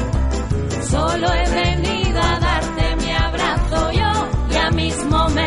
[0.90, 5.47] Solo he venido a darte mi abrazo, yo ya mismo me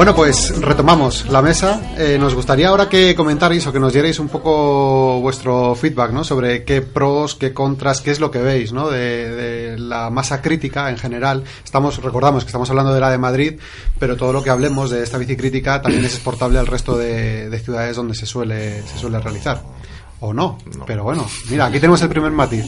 [0.00, 1.78] Bueno, pues retomamos la mesa.
[1.98, 6.24] Eh, nos gustaría ahora que comentarais o que nos dierais un poco vuestro feedback, ¿no?
[6.24, 8.88] Sobre qué pros, qué contras, qué es lo que veis, ¿no?
[8.88, 11.44] De, la masa crítica en general.
[11.62, 13.60] Estamos, recordamos que estamos hablando de la de Madrid,
[13.98, 17.58] pero todo lo que hablemos de esta bicicrítica también es exportable al resto de, de
[17.58, 19.62] ciudades donde se suele, se suele realizar.
[20.22, 22.66] O no, pero bueno, mira, aquí tenemos el primer matiz.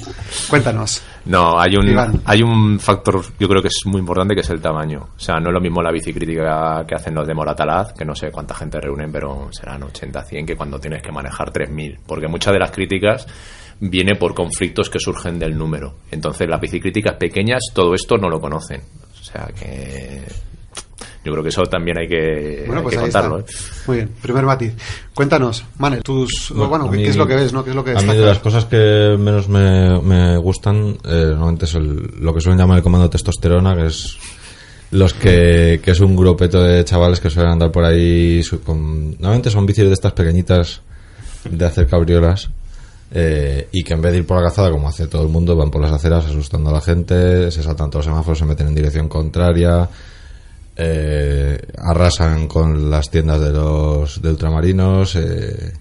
[0.48, 1.02] Cuéntanos.
[1.26, 2.22] No, hay un, Iván.
[2.24, 5.08] hay un factor, yo creo que es muy importante, que es el tamaño.
[5.16, 8.14] O sea, no es lo mismo la bicicrítica que hacen los de Moratalaz, que no
[8.14, 11.98] sé cuánta gente reúnen, pero serán 80, 100, que cuando tienes que manejar 3.000.
[12.06, 13.26] Porque muchas de las críticas
[13.80, 15.96] viene por conflictos que surgen del número.
[16.10, 18.80] Entonces, las bicicríticas pequeñas, todo esto no lo conocen.
[19.20, 20.22] O sea, que
[21.24, 23.40] yo creo que eso también hay que, Bueno, hay pues que contarlo.
[23.40, 23.44] ¿eh?
[23.86, 24.72] Muy bien, primer matiz.
[25.14, 27.62] Cuéntanos, Manel, tus, bueno, ¿qué, mí- qué es lo que ves, no?
[27.62, 31.26] ¿Qué es lo que A mí de las cosas que menos me, me gustan, eh,
[31.30, 34.16] normalmente es el- lo que suelen llamar el comando testosterona, que es
[34.90, 39.12] los que, que es un grupeto de chavales que suelen andar por ahí su- con,
[39.12, 40.80] normalmente son bicis de estas pequeñitas
[41.48, 42.50] de hacer cabriolas
[43.14, 45.56] eh, y que en vez de ir por la calzada como hace todo el mundo
[45.56, 48.68] van por las aceras asustando a la gente se saltan todos los semáforos se meten
[48.68, 49.88] en dirección contraria
[50.76, 55.72] eh, arrasan con las tiendas de los de ultramarinos eh,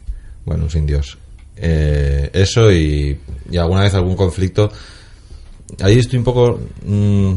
[0.45, 1.17] bueno sin Dios.
[1.56, 4.71] Eh, eso y, y alguna vez algún conflicto.
[5.82, 7.36] Ahí estoy un poco mm,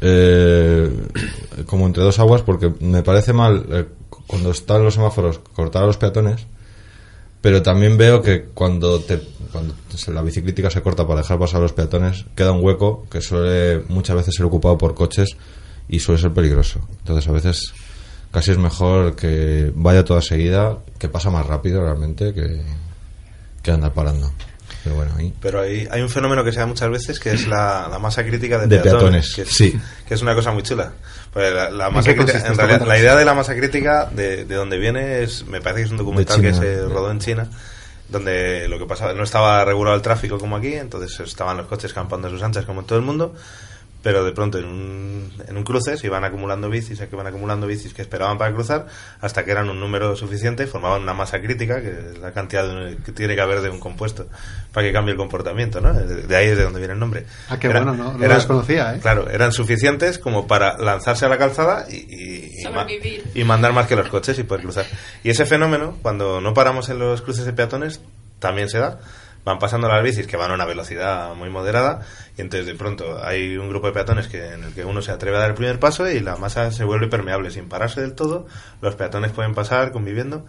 [0.00, 0.90] eh,
[1.66, 3.84] como entre dos aguas porque me parece mal eh,
[4.26, 6.46] cuando están los semáforos cortar a los peatones
[7.42, 9.20] pero también veo que cuando te
[9.52, 9.74] cuando
[10.08, 13.84] la biciclítica se corta para dejar pasar a los peatones queda un hueco que suele
[13.88, 15.36] muchas veces ser ocupado por coches
[15.90, 16.80] y suele ser peligroso.
[17.00, 17.72] Entonces a veces
[18.32, 22.62] casi es mejor que vaya toda seguida que pasa más rápido realmente que,
[23.62, 24.32] que andar parando.
[24.84, 25.34] Pero bueno ahí.
[25.42, 28.24] Pero hay, hay un fenómeno que se da muchas veces que es la, la masa
[28.24, 29.78] crítica de, De peatones, que es, sí.
[30.08, 30.92] que es una cosa muy chula.
[31.32, 34.46] Pues la, la ¿En masa crítica- en realidad, la idea de la masa crítica de,
[34.46, 37.48] de donde viene es, me parece que es un documental que se rodó en China
[38.08, 41.92] donde lo que pasaba no estaba regulado el tráfico como aquí, entonces estaban los coches
[41.92, 43.34] campando a sus anchas como en todo el mundo,
[44.02, 47.66] pero de pronto en un, en un cruce se iban acumulando bicis, se iban acumulando
[47.66, 48.86] bicis que esperaban para cruzar,
[49.20, 52.96] hasta que eran un número suficiente, formaban una masa crítica, que es la cantidad de
[52.98, 54.26] que tiene que haber de un compuesto
[54.72, 55.92] para que cambie el comportamiento, ¿no?
[55.92, 57.26] De, de ahí es de donde viene el nombre.
[57.48, 59.00] Ah, qué Eran- bueno, no, no lo eran- desconocía, ¿eh?
[59.00, 62.86] Claro, eran suficientes como para lanzarse a la calzada y, y- y ma-
[63.34, 64.86] y mandar más que los coches y poder cruzar.
[65.22, 68.00] Y ese fenómeno, cuando no paramos en los cruces de peatones,
[68.38, 68.98] también se da.
[69.44, 72.00] Van pasando las bicis que van a una velocidad muy moderada
[72.36, 75.12] y entonces de pronto hay un grupo de peatones que, en el que uno se
[75.12, 78.14] atreve a dar el primer paso y la masa se vuelve permeable sin pararse del
[78.14, 78.46] todo.
[78.82, 80.44] Los peatones pueden pasar conviviendo.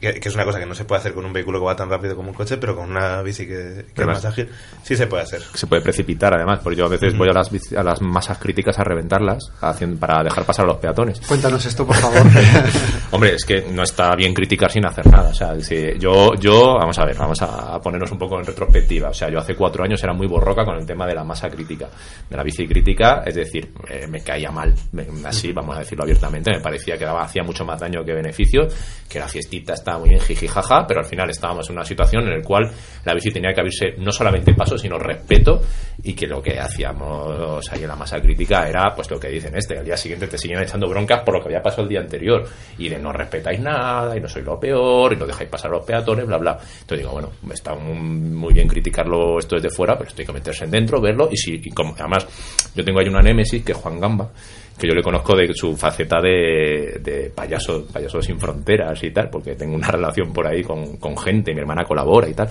[0.00, 1.74] Que, que es una cosa que no se puede hacer con un vehículo que va
[1.74, 4.48] tan rápido como un coche, pero con una bici que, que es más ágil,
[4.84, 5.42] sí se puede hacer.
[5.54, 7.18] se puede precipitar además, porque yo a veces Mm.
[7.18, 10.76] voy a las, a las masas críticas a reventarlas haciendo, para dejar pasar a los
[10.78, 11.20] peatones.
[11.26, 12.22] Cuéntanos esto, por favor.
[13.10, 15.30] Hombre, es que no está bien criticar sin hacer nada.
[15.30, 19.08] O sea, si yo, yo, vamos a ver, vamos a ponernos un poco en retrospectiva.
[19.10, 21.48] O sea, yo hace cuatro años era muy borroca con el tema de la masa
[21.48, 21.88] crítica,
[22.28, 26.04] de la bici crítica, es decir, eh, me caía mal, me- así, vamos a decirlo
[26.04, 28.68] abiertamente, me parecía que daba, hacía mucho más daño que beneficio,
[29.08, 32.38] que la fiestita estaba muy bien jijijaja, pero al final estábamos en una situación en
[32.38, 32.70] la cual
[33.04, 35.62] la bici tenía que abrirse no solamente paso, sino respeto,
[36.02, 39.56] y que lo que hacíamos ahí en la masa crítica era, pues lo que dicen
[39.56, 42.00] este, al día siguiente te siguen echando broncas por lo que había pasado el día
[42.00, 42.44] anterior,
[42.76, 45.74] y de no respetáis nada, y no sois lo peor, y no dejáis pasar a
[45.76, 46.52] los peatones, bla, bla.
[46.52, 50.64] Entonces digo, bueno, está muy, bien criticarlo esto desde fuera, pero esto hay que meterse
[50.64, 52.26] en dentro, verlo, y si, y como, además,
[52.74, 54.30] yo tengo ahí una némesis, que es Juan Gamba,
[54.78, 59.28] que yo le conozco de su faceta de, de payaso, payaso sin fronteras y tal,
[59.28, 62.48] porque tengo una relación por ahí con, con gente, mi hermana colabora y tal.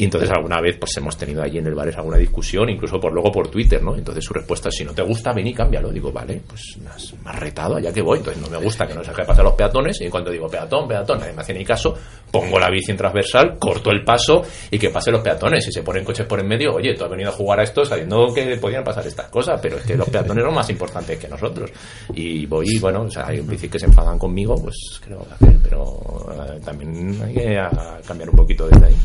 [0.00, 3.12] Y entonces alguna vez pues hemos tenido allí en el bar alguna discusión, incluso por
[3.12, 3.94] luego por Twitter, ¿no?
[3.94, 5.90] Entonces su respuesta es, si no te gusta, ven y cámbialo.
[5.90, 8.16] Digo, vale, pues me has, me has retado, allá que voy.
[8.16, 10.48] Entonces no me gusta que no se deje pasar los peatones y en cuanto digo
[10.48, 11.94] peatón, peatón, nadie me hace ni caso,
[12.30, 15.66] pongo la bici en transversal, corto el paso y que pase los peatones.
[15.66, 17.84] Si se ponen coches por en medio, oye, tú has venido a jugar a esto
[17.84, 21.28] sabiendo que podían pasar estas cosas, pero es que los peatones son más importantes que
[21.28, 21.70] nosotros.
[22.14, 25.58] Y voy, bueno, o sea, hay bicis que se enfadan conmigo, pues creo que hacer,
[25.62, 26.00] pero
[26.32, 27.60] eh, también hay que
[28.06, 28.96] cambiar un poquito desde ahí.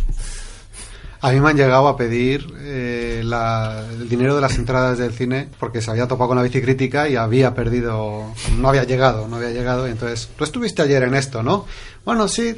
[1.27, 5.11] A mí me han llegado a pedir eh, la- el dinero de las entradas del
[5.11, 9.37] cine porque se había topado con la bicicrítica y había perdido, no había llegado, no
[9.37, 9.87] había llegado.
[9.87, 11.65] Y entonces, tú estuviste ayer en esto, ¿no?
[12.05, 12.55] Bueno, sí.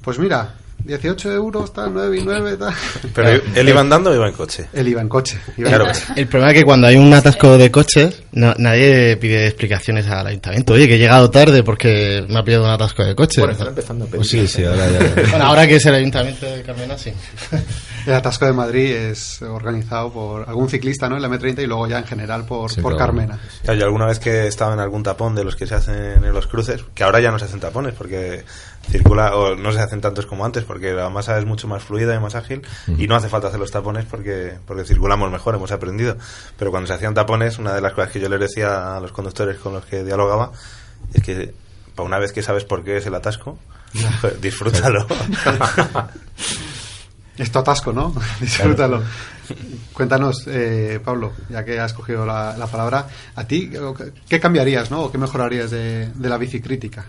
[0.00, 2.74] Pues mira, 18 euros, tal, 9 y 9, tal.
[3.14, 4.66] Pero él iba andando o iba en coche.
[4.72, 5.38] Él iba en coche.
[5.56, 5.86] iba en Claro.
[5.90, 6.04] coche.
[6.16, 10.26] El problema es que cuando hay un atasco de coches, no- nadie pide explicaciones al
[10.26, 10.74] ayuntamiento.
[10.74, 13.38] Oye, que he llegado tarde porque me ha pillado un atasco de coches.
[13.38, 14.18] Bueno, están empezando a pedir.
[14.18, 15.22] Pues sí, sí, ahora ya.
[15.30, 17.12] Bueno, ahora que es el ayuntamiento de Carmena, sí.
[18.06, 21.16] El atasco de Madrid es organizado por algún ciclista, ¿no?
[21.16, 23.06] En la M30 y luego ya en general por, Sí, por claro.
[23.14, 23.38] Carmena.
[23.62, 26.22] Claro, yo alguna vez que he estado en algún tapón de los que se hacen
[26.22, 28.44] en los cruces, que ahora ya no se hacen tapones porque
[28.90, 32.14] circula, o no se hacen tantos como antes porque la masa es mucho más fluida
[32.14, 32.62] y más ágil
[32.98, 36.16] y no hace falta hacer los tapones porque, porque circulamos mejor, hemos aprendido.
[36.58, 39.12] Pero cuando se hacían tapones, una de las cosas que yo les decía a los
[39.12, 40.52] conductores con los que dialogaba
[41.12, 41.54] es que
[41.94, 43.58] para una vez que sabes por qué es el atasco,
[44.20, 45.06] pues, disfrútalo.
[47.36, 48.14] Esto atasco, ¿no?
[48.40, 49.02] Disfrútalo.
[49.92, 53.70] Cuéntanos, eh, Pablo, ya que has cogido la, la palabra, ¿a ti
[54.28, 55.02] qué cambiarías, ¿no?
[55.02, 57.04] ¿O qué mejorarías de, de la bicicrítica?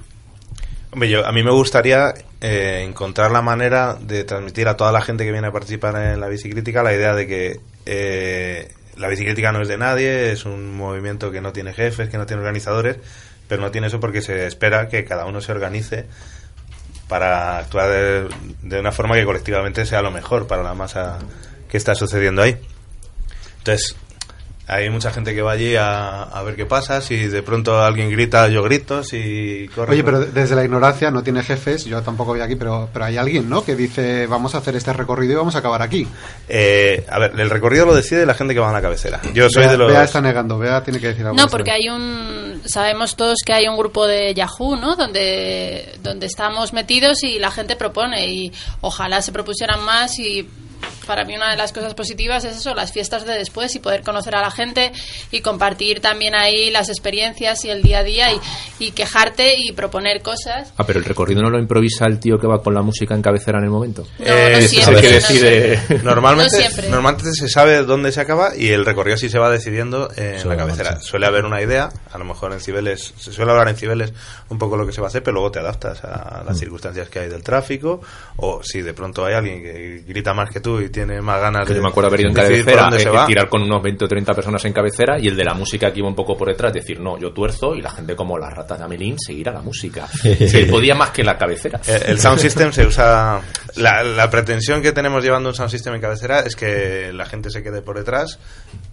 [0.92, 5.02] Hombre, yo, a mí me gustaría eh, encontrar la manera de transmitir a toda la
[5.02, 9.52] gente que viene a participar en la bicicrítica la idea de que eh, la bicicrítica
[9.52, 12.98] no es de nadie, es un movimiento que no tiene jefes, que no tiene organizadores,
[13.48, 16.06] pero no tiene eso porque se espera que cada uno se organice
[17.08, 18.28] para actuar de,
[18.62, 21.20] de una forma que colectivamente sea lo mejor para la masa
[21.70, 22.58] que está sucediendo ahí.
[23.60, 23.96] Entonces,
[24.68, 27.00] hay mucha gente que va allí a, a ver qué pasa.
[27.02, 29.04] Si de pronto alguien grita, yo grito.
[29.04, 32.90] Si corre, Oye, pero desde la ignorancia no tiene jefes, yo tampoco voy aquí, pero,
[32.92, 33.64] pero hay alguien, ¿no?
[33.64, 36.08] Que dice, vamos a hacer este recorrido y vamos a acabar aquí.
[36.50, 39.22] Eh, a ver, el recorrido lo decide la gente que va a la cabecera.
[39.34, 39.92] Yo soy Bea, de los.
[39.92, 41.38] Bea está negando, Bea tiene que decir algo.
[41.38, 42.62] No, porque hay un.
[42.66, 44.96] Sabemos todos que hay un grupo de Yahoo, ¿no?
[44.96, 48.28] Donde, donde estamos metidos y la gente propone.
[48.28, 48.52] Y
[48.82, 50.18] ojalá se propusieran más.
[50.18, 50.48] Y
[51.06, 54.02] para mí, una de las cosas positivas es eso, las fiestas de después y poder
[54.02, 54.92] conocer a la gente
[55.32, 58.40] y compartir también ahí las experiencias y el día a día y,
[58.80, 60.74] y quejarte y proponer cosas.
[60.78, 63.22] Ah, pero el recorrido no lo improvisa el tío que va con la música en
[63.22, 64.06] cabecera en el momento.
[64.20, 65.80] No, no siempre, es el que decide.
[66.04, 70.38] Normalmente, normalmente se sabe dónde se acaba y el recorrido sí se va decidiendo en
[70.40, 70.92] la la cabecera.
[70.92, 71.06] marcha.
[71.06, 74.14] Suele haber una idea, a lo mejor en Cibeles, se suele hablar en Cibeles
[74.50, 76.60] un poco lo que se va a hacer, pero luego te adaptas a las Mm.
[76.60, 78.02] circunstancias que hay del tráfico
[78.38, 81.68] o si de pronto hay alguien que grita más que tú y tiene más ganas
[81.68, 84.08] Que de yo me acuerdo haber ido en cabecera, eh, tirar con unos 20 o
[84.08, 86.72] 30 personas en cabecera y el de la música que iba un poco por detrás,
[86.72, 89.62] decir, no, yo tuerzo y la gente como la rata de Amelín seguir a la
[89.62, 90.08] música.
[90.48, 91.82] Se podía más que la cabecera.
[91.86, 93.42] El sound system se usa.
[93.76, 97.50] La, la pretensión que tenemos llevando un sound system en cabecera es que la gente
[97.50, 98.40] se quede por detrás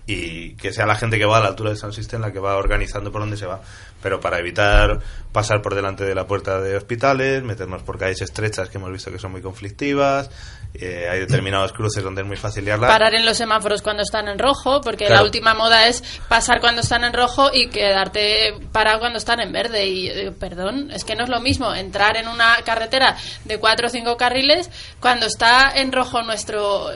[0.07, 2.41] y que sea la gente que va a la altura del sound system la que
[2.41, 3.61] va organizando por dónde se va.
[4.03, 4.99] Pero para evitar
[5.31, 9.12] pasar por delante de la puerta de hospitales, meternos por calles estrechas que hemos visto
[9.12, 10.29] que son muy conflictivas,
[10.75, 12.88] eh, hay determinados cruces donde es muy fácil liarla.
[12.88, 15.21] Parar en los semáforos cuando están en rojo, porque Claro.
[15.21, 19.53] la última moda es pasar cuando están en rojo y quedarte parado cuando están en
[19.53, 19.87] verde.
[19.87, 23.87] Y digo, perdón, es que no es lo mismo entrar en una carretera de cuatro
[23.87, 26.91] o cinco carriles cuando está en rojo nuestro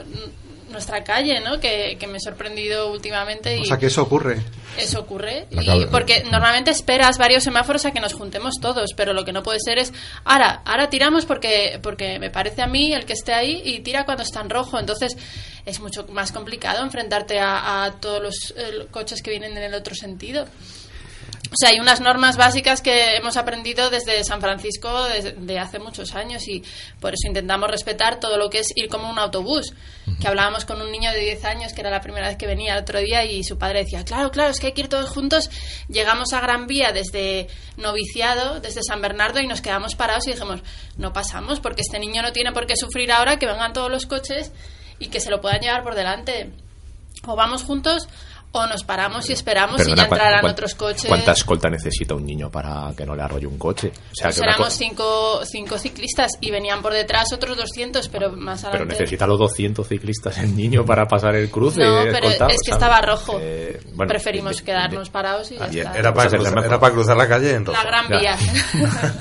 [0.69, 1.59] nuestra calle, ¿no?
[1.59, 4.41] Que, que me he sorprendido últimamente y O sea, que eso ocurre.
[4.77, 9.25] eso ocurre y porque normalmente esperas varios semáforos a que nos juntemos todos, pero lo
[9.25, 13.05] que no puede ser es ahora, ahora tiramos porque porque me parece a mí el
[13.05, 15.17] que esté ahí y tira cuando está en rojo, entonces
[15.65, 19.73] es mucho más complicado enfrentarte a, a todos los eh, coches que vienen en el
[19.73, 20.45] otro sentido.
[21.51, 25.79] O sea, hay unas normas básicas que hemos aprendido desde San Francisco desde de hace
[25.79, 26.63] muchos años y
[26.99, 29.73] por eso intentamos respetar todo lo que es ir como un autobús.
[30.19, 32.73] Que hablábamos con un niño de 10 años que era la primera vez que venía
[32.73, 35.09] el otro día y su padre decía, claro, claro, es que hay que ir todos
[35.09, 35.49] juntos.
[35.87, 40.61] Llegamos a Gran Vía desde Noviciado, desde San Bernardo y nos quedamos parados y dijimos,
[40.97, 44.05] no pasamos porque este niño no tiene por qué sufrir ahora que vengan todos los
[44.05, 44.51] coches
[44.99, 46.51] y que se lo puedan llevar por delante.
[47.25, 48.07] O vamos juntos
[48.57, 51.05] o nos paramos y esperamos y Perdona, ya ¿cuán- entrarán otros coches.
[51.07, 53.91] ¿Cuánta escolta necesita un niño para que no le arrolle un coche?
[54.11, 58.07] O sea, Pues que éramos co- cinco, cinco ciclistas y venían por detrás otros 200,
[58.09, 58.93] pero más pero adelante.
[58.99, 61.81] necesita los 200 ciclistas el niño para pasar el cruce.
[61.83, 62.83] No, pero escoltado, es que ¿sabes?
[62.83, 63.37] estaba rojo.
[63.41, 65.97] Eh, bueno, Preferimos de- quedarnos parados y ya está.
[65.97, 67.77] Era para, cruzar, era para cruzar la calle en rojo.
[67.81, 68.19] La Gran Ya.
[68.19, 68.37] Vía.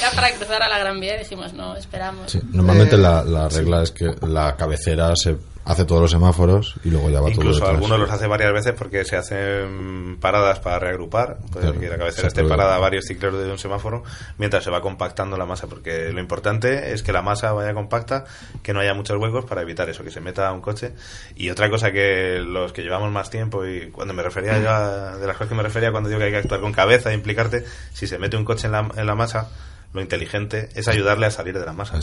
[0.00, 2.30] Era para cruzar a la Gran Vía y dijimos, no, esperamos.
[2.30, 5.36] Sí, normalmente Eh, la, la regla es que la cabecera se
[5.68, 7.74] hace todos los semáforos y luego ya va todo Incluso detrás.
[7.74, 11.38] algunos los hace varias veces porque se hacen paradas para reagrupar.
[11.52, 14.02] Puede Claro, que la cabecera esté parada a varios ciclos de un semáforo
[14.38, 15.66] mientras se va compactando la masa.
[15.66, 18.24] Porque lo importante es que la masa vaya compacta,
[18.62, 20.92] que no haya muchos huecos para evitar eso, que se meta un coche.
[21.36, 25.16] Y otra cosa que los que llevamos más tiempo y cuando me refería yo a-
[25.18, 27.14] de las cosas que me refería cuando digo que hay que actuar con cabeza e
[27.14, 29.50] implicarte, si se mete un coche en la, en la masa,
[29.92, 31.98] lo inteligente es ayudarle a salir de la masa.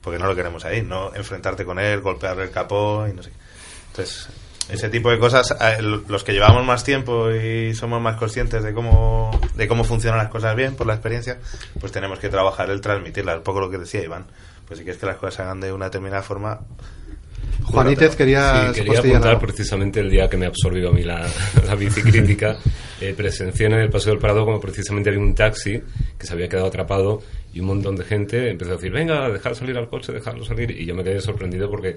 [0.00, 3.30] Porque no lo queremos ahí, no enfrentarte con él, golpearle el capó y no sé
[3.30, 3.36] qué.
[3.90, 4.28] Entonces,
[4.68, 9.30] ese tipo de cosas, los que llevamos más tiempo y somos más conscientes de cómo,
[9.54, 11.38] de cómo funcionan las cosas bien por la experiencia,
[11.80, 14.26] pues tenemos que trabajar el transmitirlas, un poco lo que decía Iván.
[14.66, 16.60] pues si quieres que las cosas se hagan de una determinada forma...
[17.70, 18.72] Juanítez quería...
[18.72, 21.26] Sí, quería apuntar precisamente el día que me absorbió a mí la,
[21.66, 22.56] la bicicrítica.
[23.00, 25.80] Eh, presencié en el Paseo del Prado como precisamente había un taxi
[26.18, 29.54] que se había quedado atrapado y un montón de gente empezó a decir, venga, dejar
[29.54, 30.70] salir al coche, dejarlo salir.
[30.70, 31.96] Y yo me quedé sorprendido porque,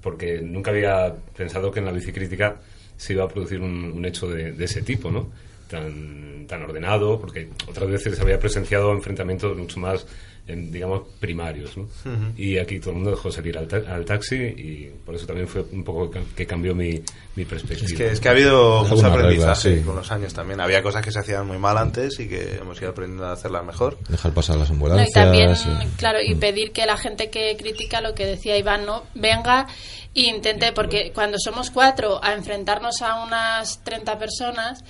[0.00, 2.60] porque nunca había pensado que en la bicicrítica
[2.96, 5.30] se iba a producir un, un hecho de, de, ese tipo, ¿no?
[5.68, 10.06] Tan, tan ordenado, porque otras veces se había presenciado enfrentamientos mucho más
[10.46, 11.76] digamos, primarios.
[11.76, 11.84] ¿no?
[11.84, 12.38] Uh -huh.
[12.38, 15.48] Y aquí todo el mundo dejó salir al, ta al, taxi y por eso también
[15.48, 17.00] fue un poco que cambió mi,
[17.36, 17.86] mi perspectiva.
[17.86, 19.86] Es que, es que ha habido mucho aprendizaje regla, sí.
[19.86, 20.60] con los años también.
[20.60, 23.64] Había cosas que se hacían muy mal antes y que hemos ido aprendiendo a hacerlas
[23.64, 23.98] mejor.
[24.08, 25.14] Dejar pasar las ambulancias.
[25.14, 25.68] No, y también, sí.
[25.96, 29.04] claro, y pedir que la gente que critica lo que decía Iván, ¿no?
[29.14, 29.66] Venga
[30.14, 34.84] e intente, porque cuando somos cuatro a enfrentarnos a unas 30 personas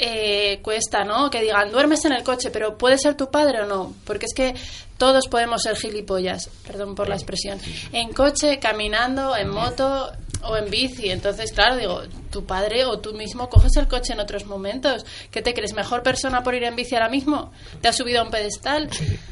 [0.00, 1.30] eh, cuesta, ¿no?
[1.30, 3.94] Que digan, duermes en el coche, pero ¿puede ser tu padre o no?
[4.04, 4.54] Porque es que
[4.96, 7.58] todos podemos ser gilipollas, perdón por la expresión,
[7.92, 10.10] en coche, caminando, en moto
[10.42, 11.10] o en bici.
[11.10, 15.04] Entonces, claro, digo, tu padre o tú mismo coges el coche en otros momentos.
[15.30, 15.74] ¿Qué te crees?
[15.74, 17.52] ¿Mejor persona por ir en bici ahora mismo?
[17.80, 18.88] ¿Te has subido a un pedestal?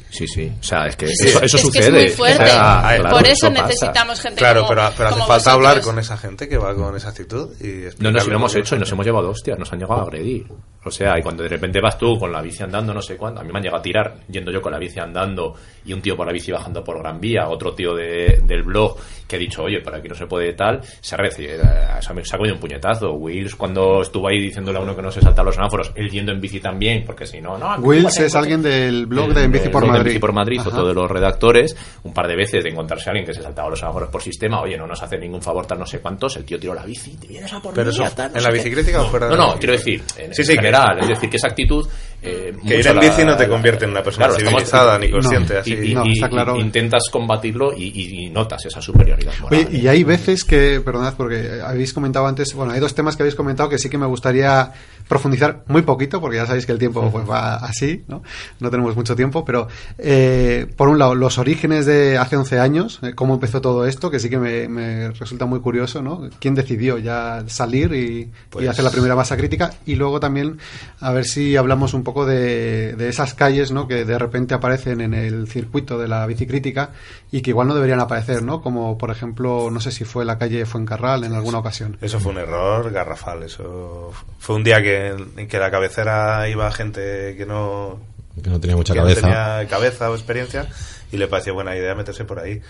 [0.09, 0.51] Sí, sí.
[0.59, 1.91] O sea, es que eso, eso es sucede.
[1.91, 2.43] Que es muy fuerte.
[2.45, 5.47] Claro, por eso, eso necesitamos gente Claro, como, pero, pero hace falta vosotros.
[5.47, 8.75] hablar con esa gente que va con esa actitud y No nos lo hemos hecho
[8.75, 10.47] y nos hemos llevado hostias, nos han llegado a agredir.
[10.83, 13.41] O sea, y cuando de repente vas tú con la bici andando, no sé cuándo,
[13.41, 15.53] a mí me han llegado a tirar yendo yo con la bici andando
[15.85, 18.97] y un tío por la bici bajando por Gran Vía, otro tío de, del blog
[19.27, 21.63] que ha dicho, oye, por aquí no se puede tal, se ha, recibido,
[22.01, 22.88] se ha comido un puñetazo.
[23.01, 26.31] Wills, cuando estuvo ahí diciéndole a uno que no se salta los semáforos, él yendo
[26.31, 27.75] en bici también, porque si no, no.
[27.79, 29.99] Wills es alguien del blog de En Bici por Madrid.
[30.03, 33.11] De bici por Madrid, otro de los redactores, un par de veces de encontrarse a
[33.11, 35.79] alguien que se saltaba los semáforos por sistema, oye, no nos hace ningún favor, tal
[35.79, 38.03] no sé cuántos, el tío tiró la bici, te vienes a por Pero mí, eso,
[38.15, 39.59] tal, no ¿en la bicicleta o fuera No, de la no, bici?
[39.59, 41.87] quiero decir, en, Sí, en sí, que- general, es decir, que esa actitud.
[42.21, 44.99] Eh, Que ir en la- bici no te convierte en una persona Claro, estamos- civilizada
[44.99, 45.73] ni consciente, no, así.
[45.73, 46.57] Y, y- No, está claro.
[46.57, 49.65] y intentas combatirlo y, y- y notas esa superioridad moral.
[49.69, 53.23] Oye, y hay veces que, perdonad, porque habéis comentado antes, bueno, hay dos temas que
[53.23, 54.71] habéis comentado que sí que me gustaría
[55.09, 58.21] profundizar muy poquito, porque ya sabéis que el tiempo pues va así, ¿no?
[58.61, 62.99] No tenemos mucho tiempo, pero eh, por un lado, los orígenes de hace 11 años,
[63.01, 66.29] eh, cómo empezó todo esto, que sí que me, me resulta muy curioso, ¿no?
[66.39, 69.71] ¿Quién decidió ya salir y, y Pues- hacer la primera masa crítica?
[69.85, 70.59] Y luego también,
[71.01, 73.87] a ver si hablamos un poco de, de esas calles, ¿no?
[73.87, 76.91] Que de repente aparecen en el circuito de la bicicrítica
[77.31, 78.61] y que igual no deberían aparecer, ¿no?
[78.61, 81.97] Como, por ejemplo, no sé si fue la calle Fuencarral en alguna ocasión.
[81.99, 83.41] Eso fue un error garrafal.
[83.41, 87.99] Eso fue un día que, en que la cabecera iba gente que no,
[88.43, 89.21] Que no tenía mucha que no cabeza.
[89.21, 90.67] tenía cabeza o experiencia
[91.11, 92.61] y le pareció buena idea meterse por ahí.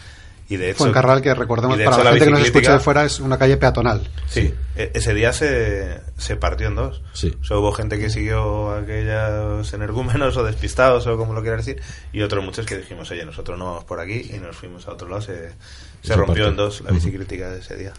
[0.52, 2.80] Y de hecho, Fuencarral, que recordemos para hecho la gente que nos biciclítica- escucha de
[2.80, 4.10] fuera, es una calle peatonal.
[4.28, 7.04] Sí, e- ese día se, se partió en dos.
[7.14, 7.38] Sí.
[7.40, 11.84] O sea, hubo gente que siguió aquellos energúmenos o despistados o como lo quieras decir,
[12.12, 14.94] y otros muchos que dijimos, oye, nosotros no vamos por aquí y nos fuimos a
[14.94, 15.22] otro lado.
[15.22, 15.54] Se, se
[16.02, 16.48] Se rompió partió.
[16.48, 17.94] en dos la bicicrítica de ese día.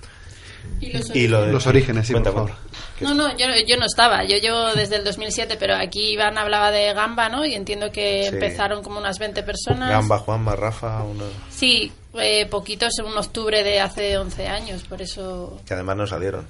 [0.81, 2.63] Y los Y lo de- Los orígenes, sí, Cuenta, por favor.
[2.99, 3.15] cuenta.
[3.15, 4.25] No, no, yo, yo no estaba.
[4.25, 7.45] Yo llevo desde el 2007, pero aquí Iván hablaba de Gamba, ¿no?
[7.45, 8.35] Y entiendo que Sí.
[8.35, 9.91] empezaron como unas 20 personas.
[9.91, 15.01] Gamba, Juanma, Rafa, uno Sí, eh, poquitos en un octubre de hace 11 años, por
[15.03, 15.61] eso...
[15.67, 16.47] que además no salieron.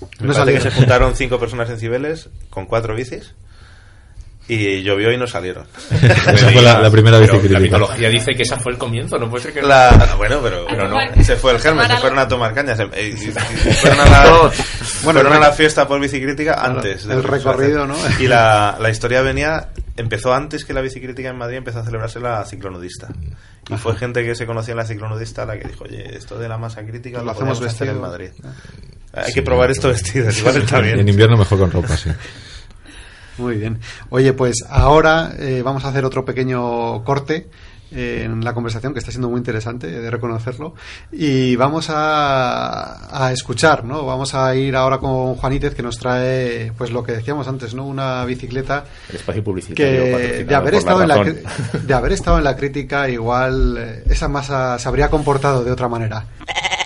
[0.00, 0.62] No Me parece salieron.
[0.64, 3.34] que se juntaron cinco personas en Cibeles con cuatro bicis
[4.52, 5.64] y llovió y no salieron.
[5.90, 9.28] Esa fue la, la primera Pero la mitología dice que esa fue el comienzo, no
[9.30, 10.98] puede ser que La- bueno, pero, Pero no.
[11.24, 12.76] se fue el germen, se fueron a tomar cañas.
[12.78, 17.04] se- eh, y- y- y fueron a la, fueron a la fiesta por bicicrítica antes.
[17.06, 17.94] el recorrido, ¿no?
[18.18, 22.18] Y la, la historia venía, empezó antes que la bicicrítica en Madrid, empezó a celebrarse
[22.20, 23.08] la ciclonudista.
[23.68, 26.48] Y fue gente que se conocía en la ciclonudista la que dijo, oye, esto de
[26.48, 28.10] la masa crítica Lo lo, hacemos podemos hacer en vestido.
[28.10, 28.30] Madrid.
[29.12, 30.98] Hay que probar esto vestidos, igual está bien.
[31.00, 32.10] En invierno mejor con ropa, sí.
[33.40, 33.78] Muy bien.
[34.10, 37.48] Oye, pues ahora eh, vamos a hacer otro pequeño corte
[37.92, 40.74] eh, en la conversación que está siendo muy interesante, he de reconocerlo.
[41.10, 44.04] Y vamos a, a escuchar, ¿no?
[44.04, 47.86] Vamos a ir ahora con Juanítez que nos trae, pues lo que decíamos antes, ¿no?
[47.86, 52.44] Una bicicleta El espacio publicitario que de haber estado en la de haber estado en
[52.44, 56.26] la crítica igual eh, esa masa se habría comportado de otra manera.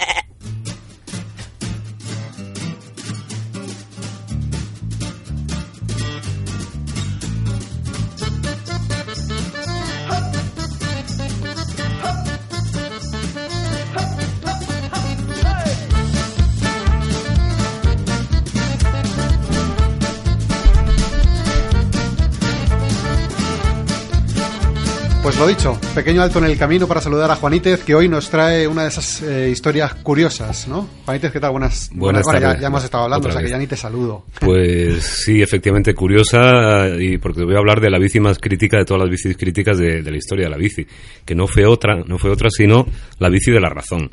[25.45, 28.67] lo dicho, pequeño alto en el camino para saludar a Juanítez, que hoy nos trae
[28.67, 30.89] una de esas eh, historias curiosas, ¿no?
[31.05, 31.51] Juanítez, ¿qué tal?
[31.51, 32.63] Buenas, Buenas bueno, ya, tardes.
[32.63, 34.25] ya hemos estado hablando, o sea que ya ni te saludo.
[34.41, 38.87] Pues sí, efectivamente curiosa y porque voy a hablar de la bici más crítica de
[38.87, 40.87] todas las bicis críticas de, de la historia de la bici,
[41.27, 42.87] que no fue otra, no fue otra sino
[43.19, 44.11] la bici de la razón.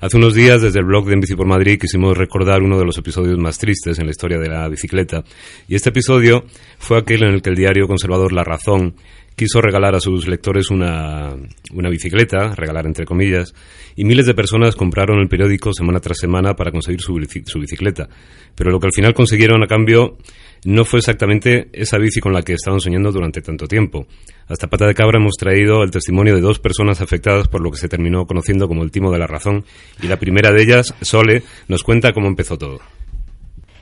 [0.00, 2.84] Hace unos días desde el blog de En Bici por Madrid quisimos recordar uno de
[2.84, 5.24] los episodios más tristes en la historia de la bicicleta
[5.68, 6.44] y este episodio
[6.78, 8.96] fue aquel en el que el diario conservador La Razón
[9.36, 11.34] quiso regalar a sus lectores una,
[11.72, 13.54] una bicicleta, regalar entre comillas,
[13.96, 18.08] y miles de personas compraron el periódico semana tras semana para conseguir su, su bicicleta.
[18.54, 20.16] Pero lo que al final consiguieron a cambio
[20.64, 24.06] no fue exactamente esa bici con la que estaban soñando durante tanto tiempo.
[24.48, 27.78] Hasta pata de cabra hemos traído el testimonio de dos personas afectadas por lo que
[27.78, 29.64] se terminó conociendo como el timo de la razón,
[30.02, 32.80] y la primera de ellas, Sole, nos cuenta cómo empezó todo.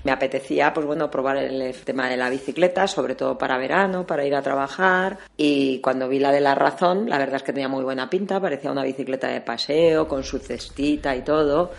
[0.04, 4.24] Me apetecía, pues bueno, probar el tema de la bicicleta, sobre todo para verano, para
[4.26, 5.18] ir a trabajar.
[5.36, 8.40] Y cuando vi la de la razón, la verdad es que tenía muy buena pinta,
[8.40, 11.70] parecía una bicicleta de paseo, con su cestita y todo.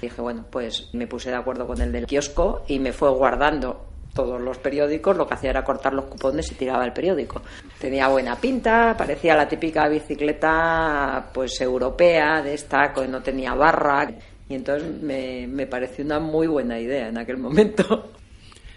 [0.00, 3.92] Dije, bueno, pues me puse de acuerdo con el del kiosco y me fue guardando
[4.14, 7.42] todos los periódicos, lo que hacía era cortar los cupones y tiraba el periódico.
[7.78, 14.08] Tenía buena pinta, parecía la típica bicicleta pues europea, de esta que no tenía barra.
[14.52, 18.12] Y entonces me, me pareció una muy buena idea en aquel momento.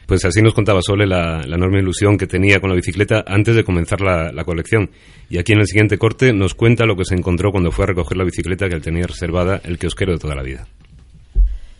[0.07, 3.55] Pues así nos contaba Sole la, la enorme ilusión que tenía con la bicicleta antes
[3.55, 4.91] de comenzar la, la colección.
[5.31, 7.87] Y aquí en el siguiente corte nos cuenta lo que se encontró cuando fue a
[7.87, 10.67] recoger la bicicleta que él tenía reservada el kiosquero de toda la vida.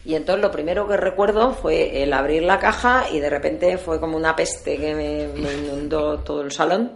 [0.05, 3.99] Y entonces lo primero que recuerdo fue el abrir la caja y de repente fue
[3.99, 6.93] como una peste que me, me inundó todo el salón.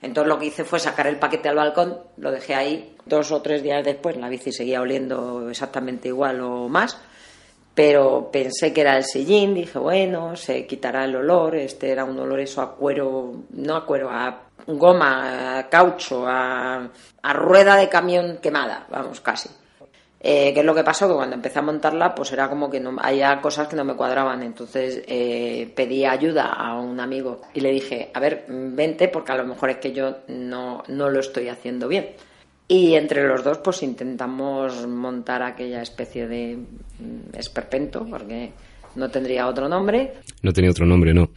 [0.00, 2.96] Entonces lo que hice fue sacar el paquete al balcón, lo dejé ahí.
[3.04, 6.98] Dos o tres días después la bici seguía oliendo exactamente igual o más.
[7.74, 11.56] Pero pensé que era el sillín, dije, bueno, se quitará el olor.
[11.56, 16.90] Este era un olor eso a cuero, no a cuero, a goma, a caucho, a,
[17.22, 19.48] a rueda de camión quemada, vamos, casi.
[20.20, 21.06] Eh, ¿Qué es lo que pasó?
[21.06, 23.94] Que cuando empecé a montarla, pues era como que no, había cosas que no me
[23.94, 24.42] cuadraban.
[24.42, 29.36] Entonces eh, pedí ayuda a un amigo y le dije, a ver, vente porque a
[29.36, 32.08] lo mejor es que yo no, no lo estoy haciendo bien.
[32.66, 38.52] Y entre los dos, pues intentamos montar aquella especie de mm, esperpento, porque
[38.94, 40.14] no tendría otro nombre.
[40.42, 41.30] No tenía otro nombre, no.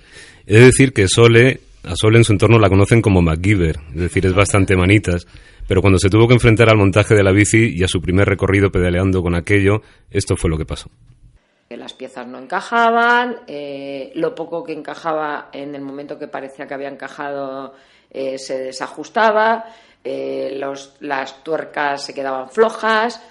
[0.46, 4.26] De decir que Sole, a Sole en su entorno la conocen como MacGyver, es decir,
[4.26, 5.26] es bastante manitas.
[5.68, 8.28] Pero cuando se tuvo que enfrentar al montaje de la bici y a su primer
[8.28, 10.90] recorrido pedaleando con aquello, esto fue lo que pasó.
[11.70, 16.74] las piezas no encajaban, eh, lo poco que encajaba en el momento que parecía que
[16.74, 17.74] había encajado
[18.10, 19.66] eh, se desajustaba,
[20.04, 20.60] eh,
[21.00, 23.22] las tuercas se quedaban flojas,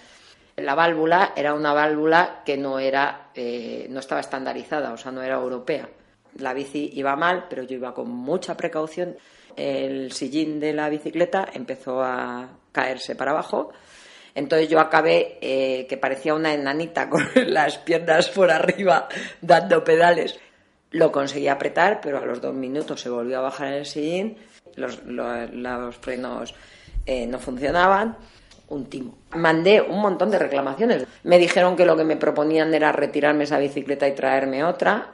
[0.57, 3.30] la válvula era una válvula que no era,
[3.88, 5.88] no estaba estandarizada, o sea, no era europea.
[6.39, 9.16] La bici iba mal, pero yo iba con mucha precaución.
[9.57, 13.72] El sillín de la bicicleta empezó a caerse para abajo.
[14.35, 19.09] Entonces yo acabé eh, que parecía una enanita con las piernas por arriba
[19.41, 20.39] dando pedales.
[20.93, 24.37] Lo conseguí apretar, pero a los dos minutos se volvió a bajar el sillín.
[24.76, 26.55] Los, lo- los frenos
[27.07, 28.16] eh, no funcionaban.
[28.68, 29.18] Un timo.
[29.35, 31.05] Mandé un montón de reclamaciones.
[31.24, 35.12] Me dijeron que lo que me proponían era retirarme esa bicicleta y traerme otra.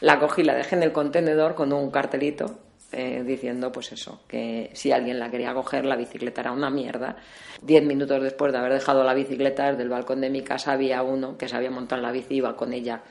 [0.00, 2.58] La cogí, la dejé en el contenedor con un cartelito
[2.92, 7.16] eh, diciendo, pues eso, que si alguien la quería coger, la bicicleta era una mierda.
[7.60, 11.02] Diez minutos después de haber dejado la bicicleta, desde el balcón de mi casa había
[11.02, 13.02] uno que se había montado en la bici, iba con ella.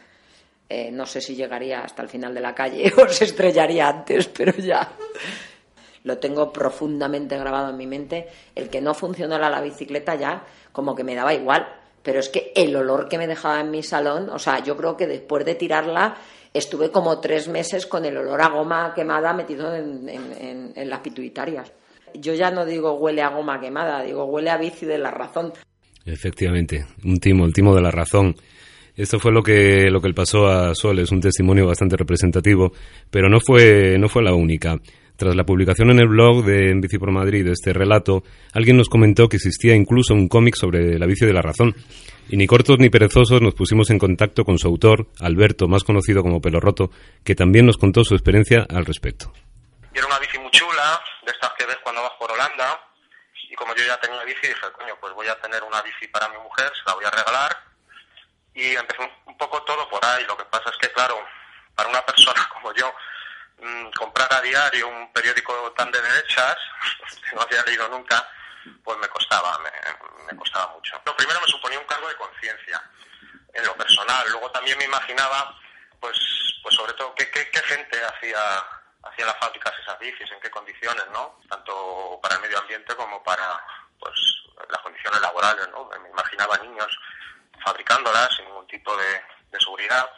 [0.69, 4.27] Eh, no sé si llegaría hasta el final de la calle o se estrellaría antes,
[4.27, 4.89] pero ya
[6.03, 8.27] lo tengo profundamente grabado en mi mente.
[8.55, 11.67] El que no funcionara la bicicleta ya como que me daba igual.
[12.01, 14.95] Pero es que el olor que me dejaba en mi salón, o sea, yo creo
[14.95, 16.15] que después de tirarla
[16.53, 20.99] estuve como tres meses con el olor a goma quemada metido en, en- en- las
[21.01, 21.71] pituitarias.
[22.13, 25.53] Yo ya no digo huele a goma quemada, digo huele a bici de la razón.
[26.05, 28.35] Efectivamente, un timo, el timo de la razón.
[28.95, 32.71] Esto fue lo que, lo que le pasó a Sol, un testimonio bastante representativo,
[33.11, 34.77] pero no fue, no fue la única.
[35.17, 38.21] Tras la publicación en el blog de En Bici por Madrid de este relato,
[38.53, 41.75] alguien nos comentó que existía incluso un cómic sobre la bici de la razón.
[42.29, 46.21] Y ni cortos ni perezosos nos pusimos en contacto con su autor, Alberto, más conocido
[46.21, 46.91] como Pelo Roto,
[47.23, 49.33] que también nos contó su experiencia al respecto.
[49.91, 52.79] Era una bici muy chula, de estas que ves cuando vas por Holanda.
[53.49, 56.29] Y como yo ya tenía bici, dije, coño, pues voy a tener una bici para
[56.29, 57.57] mi mujer, se la voy a regalar.
[58.53, 60.23] Y empezó un poco todo por ahí.
[60.27, 61.17] Lo que pasa es que, claro,
[61.73, 62.93] para una persona como yo,
[63.59, 66.57] mm, comprar a diario un periódico tan de derechas,
[67.29, 68.27] que no había leído nunca,
[68.83, 69.71] pues me costaba, me,
[70.31, 70.99] me costaba mucho.
[71.05, 72.81] Lo primero me suponía un cargo de conciencia
[73.53, 74.29] en lo personal.
[74.29, 75.57] Luego también me imaginaba,
[75.99, 76.17] pues,
[76.61, 78.39] pues sobre todo, qué, qué, qué gente hacía
[79.03, 81.39] hacían las fábricas esas bicis, en qué condiciones, ¿no?
[81.49, 83.63] Tanto para el medio ambiente como para,
[83.99, 84.13] pues,
[84.69, 85.85] las condiciones laborales, ¿no?
[86.01, 86.87] Me imaginaba niños
[87.63, 90.09] fabricándolas sin ningún tipo de seguridad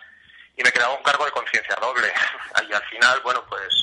[0.60, 2.07] y me quedaba un cargo de conciencia doble.
[2.70, 3.74] Y al final, bueno, pues,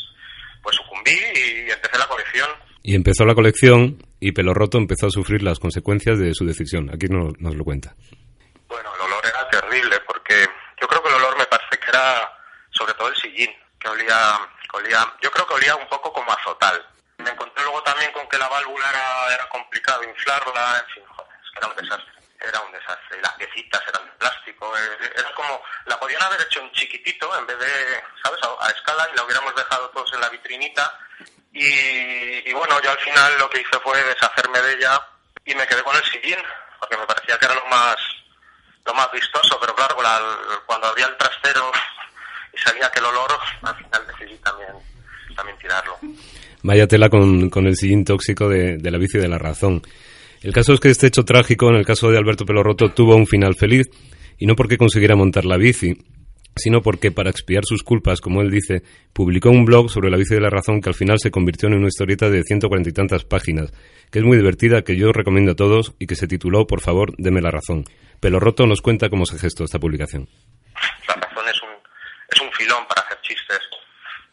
[0.62, 2.48] pues sucumbí y empecé la colección.
[2.82, 6.90] Y empezó la colección y Pelo Roto empezó a sufrir las consecuencias de su decisión.
[6.94, 7.96] Aquí nos, nos lo cuenta.
[8.68, 10.46] Bueno, el olor era terrible porque
[10.80, 12.30] yo creo que el olor me parece que era
[12.70, 13.50] sobre todo el sillín,
[13.80, 14.38] que olía,
[14.74, 16.80] olía yo creo que olía un poco como azotal.
[17.18, 21.32] Me encontré luego también con que la válvula era, era complicado inflarla, en fin, joder,
[21.42, 22.15] es que era un desastre.
[22.48, 23.20] Era un desastre.
[23.22, 24.72] Las piecitas eran de plástico.
[24.76, 27.66] eh, Era como, la podían haber hecho en chiquitito en vez de,
[28.22, 30.98] ¿sabes?, a, escala y la hubiéramos dejado todos en la vitrinita.
[31.52, 35.00] Y, y bueno, yo al final lo que hice fue deshacerme de ella
[35.44, 36.36] y me quedé con el sillín,
[36.78, 37.96] porque me parecía que era lo más,
[38.84, 39.58] lo más vistoso.
[39.60, 41.70] Pero claro, la- cuando abría el trastero
[42.52, 43.30] y salía aquel olor,
[43.62, 44.72] al final decidí también,
[45.34, 45.98] también tirarlo.
[46.62, 49.82] Vaya tela con, con el sillín tóxico de, de la bici de la razón.
[50.46, 53.26] El caso es que este hecho trágico, en el caso de Alberto Pelorroto, tuvo un
[53.26, 53.88] final feliz,
[54.38, 55.98] y no porque consiguiera montar la bici,
[56.54, 60.34] sino porque para expiar sus culpas, como él dice, publicó un blog sobre la bici
[60.34, 63.24] de la razón que al final se convirtió en una historieta de 140 y tantas
[63.24, 63.72] páginas,
[64.12, 67.12] que es muy divertida, que yo recomiendo a todos y que se tituló Por favor,
[67.18, 67.84] deme la razón.
[68.20, 70.28] Pelorroto nos cuenta cómo se gestó esta publicación.
[71.08, 73.62] la razón es un, filón para hacer chistes.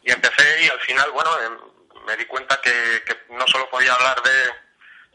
[0.05, 2.71] Y empecé y al final, bueno, em, me di cuenta que
[3.33, 4.63] no solo podía hablar de,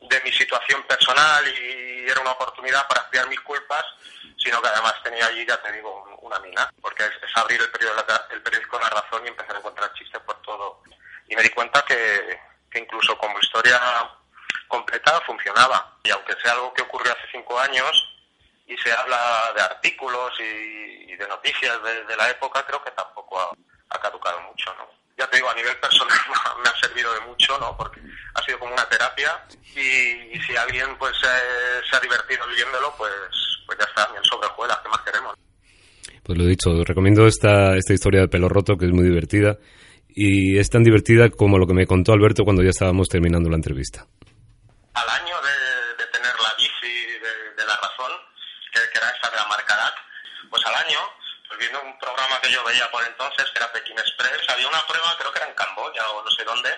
[0.03, 3.85] de mi situación personal y era una oportunidad para expiar mis culpas,
[4.39, 7.71] sino que además tenía allí, ya te digo, un- una mina, porque es, abrir el
[7.71, 10.83] periódico, el periódico La Razón y empezar a encontrar chistes por todo.
[11.29, 12.41] Y me di cuenta que,
[12.71, 13.81] que incluso como historia
[14.69, 15.97] completa funcionaba.
[16.03, 18.15] Y aunque sea algo que ocurrió hace cinco años,
[18.67, 23.57] y se habla de artículos y, y de noticias de, la época, creo que tampoco
[23.91, 24.87] ha caducado mucho, ¿no?
[25.19, 26.17] Ya te digo, a nivel personal
[26.63, 27.77] me ha servido de mucho, ¿no?
[27.77, 28.01] Porque
[28.35, 29.45] ha sido como una terapia
[29.75, 33.13] y, y si alguien pues eh, se ha divertido leyéndolo, pues,
[33.67, 35.35] pues ya está, bien sobre hojuelas, ¿qué más queremos?
[36.23, 39.57] Pues lo dicho, os recomiendo esta, esta historia de pelo roto, que es muy divertida.
[40.09, 43.57] Y es tan divertida como lo que me contó Alberto cuando ya estábamos terminando la
[43.57, 44.07] entrevista.
[44.95, 48.13] Al año de, de tener la bici de, de la razón,
[48.73, 49.95] que, que era esta de la marca DAC,
[50.51, 50.99] pues al año,
[51.59, 55.17] viendo un programa que yo veía por entonces, que era Pekín Express, había una prueba,
[55.19, 56.71] creo que era en Camboya o no sé dónde,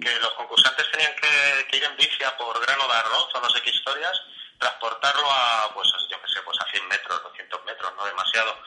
[0.00, 3.50] que los concursantes tenían que, ir en bici a por grano de arroz o no
[3.50, 4.20] sé qué historias,
[4.58, 8.58] transportarlo a, pues yo qué sé, pues a 100 metros, 200 metros, no demasiado.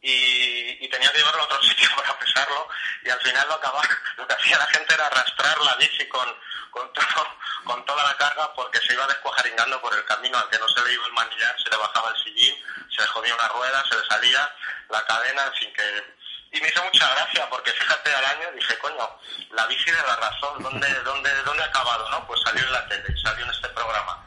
[0.00, 2.68] Y, y tenía que llevarlo a otro sitio para pesarlo
[3.02, 6.28] y al final lo acababa, lo que hacía la gente era arrastrar la bici con,
[6.70, 7.06] con, todo,
[7.64, 10.84] con toda la carga porque se iba descuajaringando por el camino, al que no se
[10.84, 12.54] le iba el manillar, se le bajaba el sillín,
[12.94, 14.50] se le jodía una rueda, se le salía
[14.90, 16.18] la cadena, en fin que...
[16.50, 19.18] Y me hizo mucha gracia porque fíjate al año dije, coño,
[19.50, 22.08] la bici de la razón, ¿dónde, dónde, dónde ha acabado?
[22.10, 24.24] no Pues salió en la tele, salió en este programa.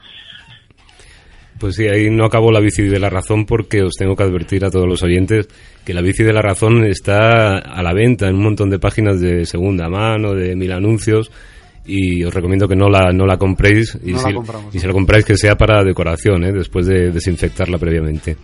[1.62, 4.66] Pues sí, ahí no acabó la bici de la razón porque os tengo que advertir
[4.66, 5.48] a todos los oyentes
[5.86, 9.22] que la bici de la razón está a la venta en un montón de páginas
[9.22, 11.32] de segunda mano, de mil anuncios
[11.86, 14.88] y os recomiendo que no la, no la compréis y, No la si, y si
[14.88, 16.52] la compráis que sea para decoración, ¿eh?
[16.52, 18.38] después de desinfectarla previamente.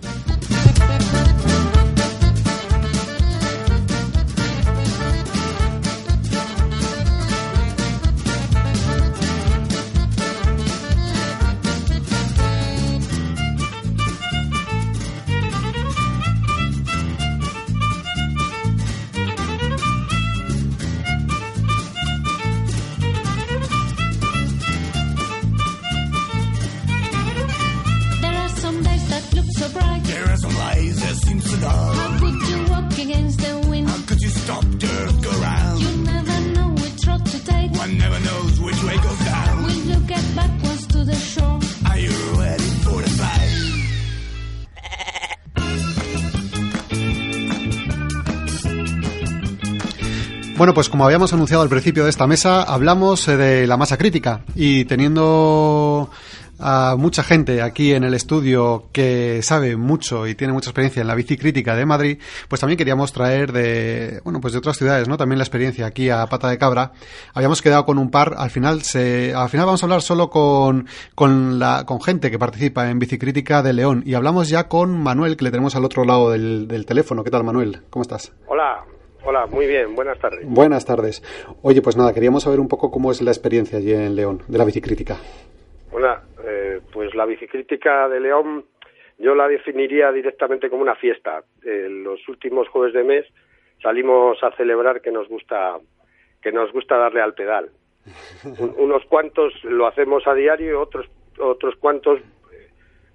[50.58, 53.96] Bueno, pues como habíamos anunciado al principio de esta mesa, hablamos eh, de la masa
[53.96, 56.10] crítica y teniendo
[56.58, 61.08] a mucha gente aquí en el estudio que sabe mucho y tiene mucha experiencia en
[61.10, 65.16] la bicicrítica de Madrid, pues también queríamos traer de, bueno, pues de otras ciudades, ¿no?
[65.16, 66.92] También la experiencia aquí a Pata de Cabra.
[67.36, 70.88] Habíamos quedado con un par, al final se, al final vamos a hablar solo con,
[71.14, 75.38] con la, con gente que participa en bicicrítica de León y hablamos ya con Manuel,
[75.38, 77.24] que le tenemos al otro lado del, del teléfono.
[77.24, 77.84] ¿Qué tal, Manuel?
[77.92, 78.32] ¿Cómo estás?
[78.48, 78.84] Hola,
[79.28, 80.42] hola, muy bien, buenas tardes.
[80.48, 81.22] Buenas tardes.
[81.62, 84.58] Oye, pues nada, queríamos saber un poco cómo es la experiencia allí en León, de
[84.58, 85.18] la bicicrítica.
[85.92, 86.16] Bueno,
[86.46, 88.66] eh, pues la bicicrítica de León
[89.20, 91.44] yo la definiría directamente como una fiesta.
[91.66, 93.26] Eh, los últimos jueves de mes
[93.82, 95.78] salimos a celebrar que nos gusta
[96.42, 97.70] que nos gusta darle al pedal.
[98.60, 101.08] Un- unos cuantos lo hacemos a diario y otros,
[101.40, 102.20] otros cuantos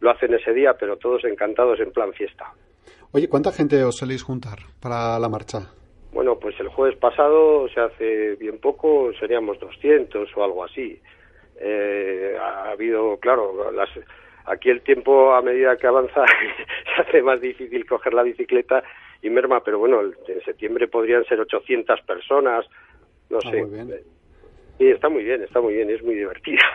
[0.01, 2.53] lo hacen ese día, pero todos encantados en plan fiesta.
[3.13, 5.71] Oye, ¿cuánta gente os soléis juntar para la marcha?
[6.13, 11.01] Bueno, pues el jueves pasado, se hace bien poco, seríamos 200 o algo así.
[11.59, 13.89] Eh, ha habido, claro, las,
[14.47, 16.25] aquí el tiempo a medida que avanza
[16.97, 18.83] se hace más difícil coger la bicicleta
[19.23, 22.67] y merma, pero bueno, en septiembre podrían ser 800 personas,
[23.31, 23.63] no Ah, sé.
[23.65, 23.91] muy bien.
[24.79, 26.63] Sí, está muy bien, está muy bien, es muy divertida.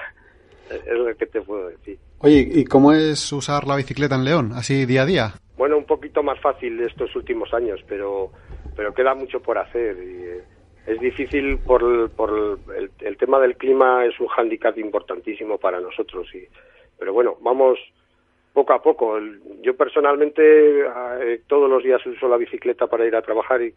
[0.70, 1.98] Es lo que te puedo decir.
[2.20, 5.34] Oye, ¿y cómo es usar la bicicleta en León, así día a día?
[5.56, 8.32] Bueno, un poquito más fácil estos últimos años, pero,
[8.78, 9.98] pero queda mucho por hacer.
[9.98, 10.44] Y, eh,
[10.86, 15.82] es difícil por, el- por el, el tema del clima, es un hándicap importantísimo para
[15.82, 16.34] nosotros.
[16.34, 16.48] Y,
[16.98, 17.78] pero bueno, vamos
[18.54, 19.20] poco a poco.
[19.62, 20.42] Yo personalmente
[20.82, 23.74] eh, todos los días uso la bicicleta para ir a trabajar y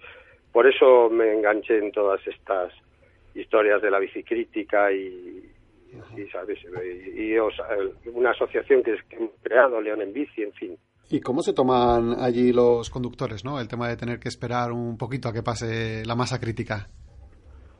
[0.53, 2.72] por eso me enganché en todas estas
[3.34, 5.51] historias de la bicicrítica y,
[6.16, 6.59] y, ¿sabes?
[7.14, 7.51] y, o
[8.14, 10.78] una asociación que, es, que creado, León en Bici, en fin.
[11.11, 13.59] ¿Y cómo se toman allí los conductores, no?
[13.61, 16.87] El tema de tener que esperar un poquito a que pase la masa crítica.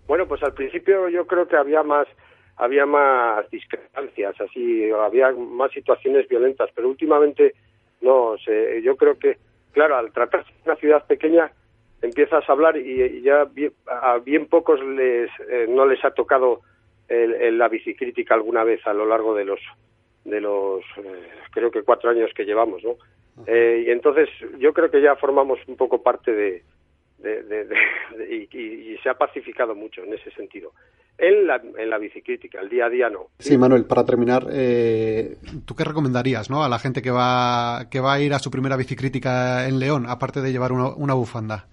[0.09, 2.09] Bueno, pues al principio yo creo que había más
[2.57, 7.55] había más discrepancias, así había más situaciones violentas, pero últimamente
[8.03, 9.39] no sé, yo creo que
[9.73, 11.53] claro, al tratarse de una ciudad pequeña
[12.03, 16.61] empiezas a hablar y, ya bien, a bien pocos les eh, no les ha tocado
[17.09, 19.61] el- la bicicrítica alguna vez a lo largo de los
[20.25, 22.97] de los eh, creo que cuatro años que llevamos, ¿no?
[23.47, 24.29] Eh, y entonces
[24.59, 26.63] yo creo que ya formamos un poco parte de,
[27.19, 27.77] de- de- de-
[28.19, 30.73] de- y, y- y se ha pacificado mucho en ese sentido.
[31.19, 33.27] En la, en la bicicrítica, el día a día no.
[33.39, 36.65] Sí, Manuel, para terminar, eh, ¿tú qué recomendarías no?
[36.65, 40.07] a la gente que va, que va a ir a su primera bicicrítica en León,
[40.09, 41.67] aparte de llevar una, una bufanda?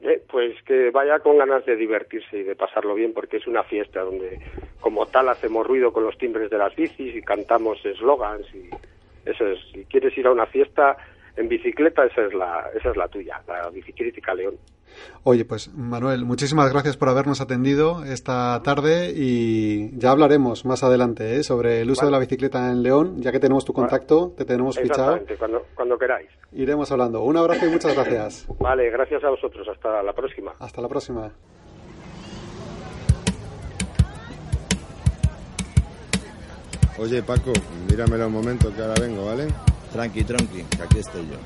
[0.00, 3.64] Eh, pues que vaya con ganas de divertirse y de pasarlo bien, porque es una
[3.64, 4.38] fiesta donde,
[4.80, 8.70] como tal, hacemos ruido con los timbres de las bicis y cantamos eslogans y
[9.30, 9.58] eso es.
[9.72, 10.96] Si quieres ir a una fiesta
[11.36, 14.56] en bicicleta, esa es la, esa es la tuya, la bicicrítica León.
[15.22, 21.36] Oye, pues Manuel, muchísimas gracias por habernos atendido esta tarde y ya hablaremos más adelante
[21.36, 21.42] ¿eh?
[21.42, 22.08] sobre el uso Vale.
[22.08, 25.20] de la bicicleta en León, ya que tenemos tu contacto, te tenemos fichado.
[25.38, 26.28] Cuando, cuando queráis.
[26.52, 27.22] Iremos hablando.
[27.22, 28.46] Un abrazo y muchas gracias.
[28.58, 29.68] Vale, gracias a vosotros.
[29.68, 30.54] Hasta la próxima.
[30.58, 31.32] Hasta la próxima.
[36.98, 37.52] Oye, Paco,
[37.88, 39.46] míramelo un momento que ahora vengo, ¿vale?
[39.92, 41.38] Tranqui, tranqui, que aquí estoy yo.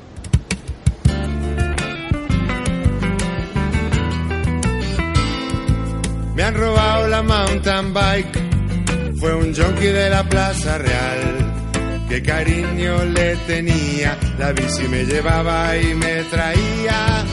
[6.35, 9.17] Me han robado la mountain bike.
[9.19, 12.03] Fue un junkie de la Plaza Real.
[12.09, 14.19] Qué cariño le tenía.
[14.39, 17.25] La bici me llevaba y me traía.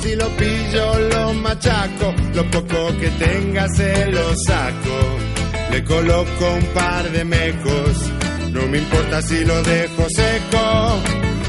[0.00, 2.14] Si lo pillo, lo machaco.
[2.34, 5.35] Lo poco que tenga se lo saco.
[5.70, 8.12] Le coloco un par de mecos.
[8.52, 11.02] No me importa si lo dejo seco.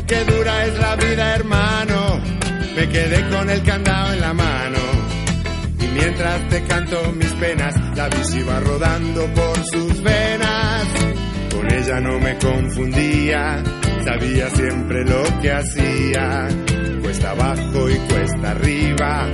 [0.07, 2.21] Qué dura es la vida, hermano.
[2.75, 4.79] Me quedé con el candado en la mano.
[5.79, 10.83] Y mientras te canto mis penas, la bici va rodando por sus venas.
[11.51, 13.63] Con ella no me confundía,
[14.05, 16.47] sabía siempre lo que hacía.
[17.01, 19.29] Cuesta abajo y cuesta arriba,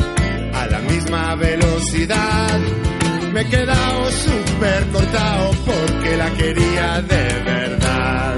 [0.53, 2.59] a la misma velocidad.
[3.33, 8.35] Me he quedado súper cortado porque la quería de verdad.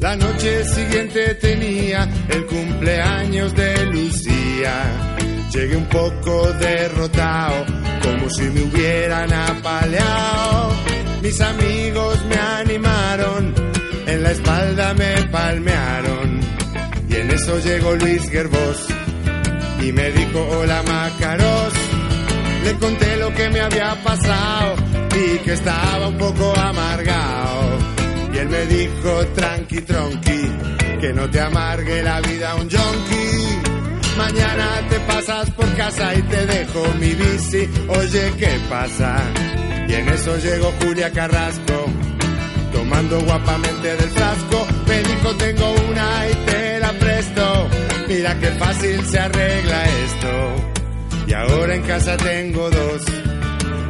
[0.00, 4.74] La noche siguiente tenía el cumpleaños de Lucía.
[5.52, 7.66] Llegué un poco derrotado,
[8.02, 10.72] como si me hubieran apaleado.
[11.20, 13.54] Mis amigos me animaron,
[14.06, 16.39] en la espalda me palmearon.
[17.10, 18.86] Y en eso llegó Luis Gerbos
[19.82, 21.72] y me dijo hola Macaros.
[22.64, 24.76] Le conté lo que me había pasado
[25.16, 27.78] y que estaba un poco amargado.
[28.32, 30.42] Y él me dijo tranqui tronqui,
[31.00, 33.60] que no te amargue la vida un yonki.
[34.16, 37.68] Mañana te pasas por casa y te dejo mi bici.
[37.88, 39.16] Oye, ¿qué pasa?
[39.88, 41.86] Y en eso llegó Julia Carrasco,
[42.72, 44.66] tomando guapamente del frasco.
[44.86, 46.69] Me dijo tengo una y.
[48.10, 51.28] Mira qué fácil se arregla esto.
[51.28, 53.02] Y ahora en casa tengo dos,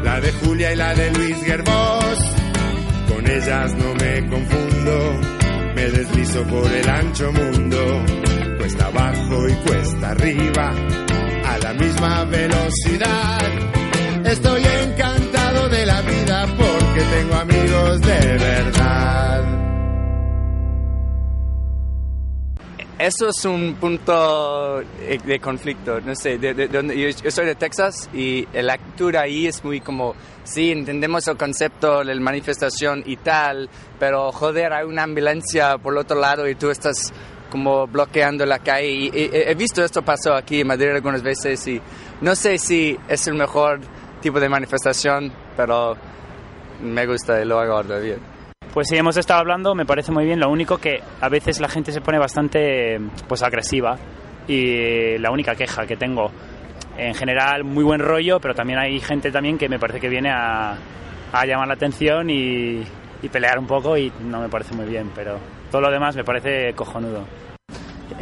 [0.05, 2.18] la de Julia y la de Luis Gerbos.
[3.09, 5.21] Con ellas no me confundo,
[5.75, 7.79] me deslizo por el ancho mundo.
[8.59, 10.71] Cuesta abajo y cuesta arriba,
[11.47, 13.41] a la misma velocidad.
[14.27, 18.80] Estoy encantado de la vida porque tengo amigos de verdad.
[23.01, 26.68] Eso es un punto eh, de conflicto, no sé, de, de-
[27.22, 32.05] yo, soy de Texas y la cultura ahí es muy como, sí, entendemos el concepto
[32.05, 36.55] de la manifestación y tal, pero joder, hay una ambulancia por el otro lado y
[36.55, 37.12] tú estás
[37.51, 38.88] como bloqueando la calle.
[38.88, 41.80] Y, y- he visto esto pasó aquí en Madrid algunas veces y
[42.20, 43.80] no sé si es el mejor
[44.20, 45.96] tipo de manifestación, pero
[46.82, 48.30] me gusta y lo hago bien.
[48.73, 50.39] Pues sí, hemos estado hablando, me parece muy bien.
[50.39, 53.97] Lo único que a veces la gente se pone bastante pues agresiva
[54.47, 56.31] y la única queja que tengo
[56.97, 60.31] en general muy buen rollo, pero también hay gente también que me parece que viene
[60.31, 60.77] a,
[61.33, 62.85] a llamar la atención y,
[63.33, 65.39] pelear un poco y no me parece muy bien, pero
[65.71, 67.25] todo lo demás me parece cojonudo.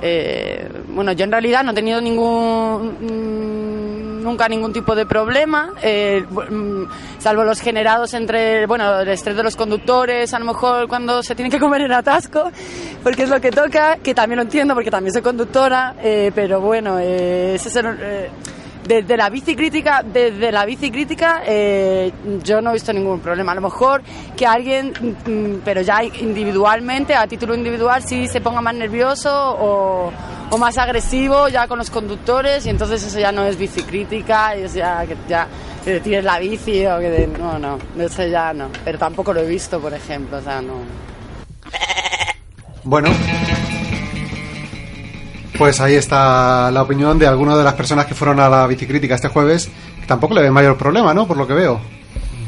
[0.01, 3.78] Eh, bueno, yo en realidad no he tenido ningún
[4.19, 6.85] nunca ningún tipo de problema, eh, mm,
[7.19, 11.35] salvo los generados entre, bueno, el estrés de los conductores, a lo mejor cuando se
[11.35, 12.51] tienen que comer el atasco,
[13.03, 16.61] porque es lo que toca, que también lo entiendo porque también soy conductora, eh, pero
[16.61, 18.31] bueno, el, eh,
[18.89, 22.11] desde la bicicrítica, desde la bicicrítica eh,
[22.43, 23.53] yo no he visto ningún problema.
[23.53, 24.03] A lo mejor
[24.35, 24.93] que alguien,
[25.27, 30.11] mm, pero ya individualmente, a título individual, sí se ponga más nervioso o,
[30.51, 34.75] o más agresivo ya con los conductores y entonces eso ya no es bicicrítica, es
[34.75, 35.47] ya que ya
[35.85, 38.69] te tires la bici o que de- no, no, eso ya no.
[38.85, 40.75] Pero tampoco lo he visto, por ejemplo, o sea, no.
[42.85, 43.11] Bueno.
[45.59, 49.17] Pues ahí está la opinión de algunas de las personas que fueron a la bicicrítica
[49.17, 49.69] este jueves,
[50.01, 51.27] que tampoco le ven mayor problema, ¿no?
[51.27, 51.81] Por lo que veo.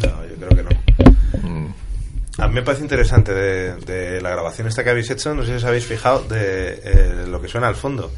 [0.03, 1.75] No, yo creo que no.
[2.41, 5.49] A mí me parece interesante de, de la grabación esta que habéis hecho, no sé
[5.49, 8.11] si os habéis fijado de eh, lo que suena al fondo.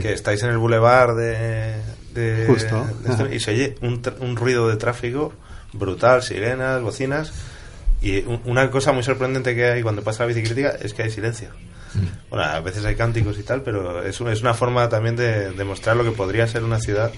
[0.00, 1.76] Que estáis en el bulevar de,
[2.12, 2.86] de- Justo.
[3.04, 5.32] de este- y se oye un, un ruido de tráfico
[5.72, 7.32] brutal, sirenas, bocinas.
[8.00, 11.10] Y un- una cosa muy sorprendente que hay cuando pasa la bicicleta es que hay
[11.10, 11.48] silencio.
[12.30, 15.50] Bueno, a veces hay cánticos y tal, pero es, un- es una forma también de
[15.52, 17.10] demostrar lo que podría ser una ciudad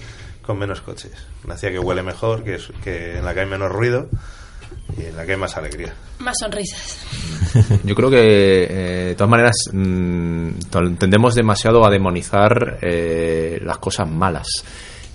[0.42, 1.12] con menos coches.
[1.44, 4.08] Una ciudad que huele mejor, que, es- que en la que hay menos ruido
[4.98, 5.94] y en la que hay más alegría.
[6.18, 6.98] Más sonrisas.
[7.84, 13.78] Yo creo que, eh, de todas maneras, mm, to- tendemos demasiado a demonizar eh, las
[13.78, 14.46] cosas malas.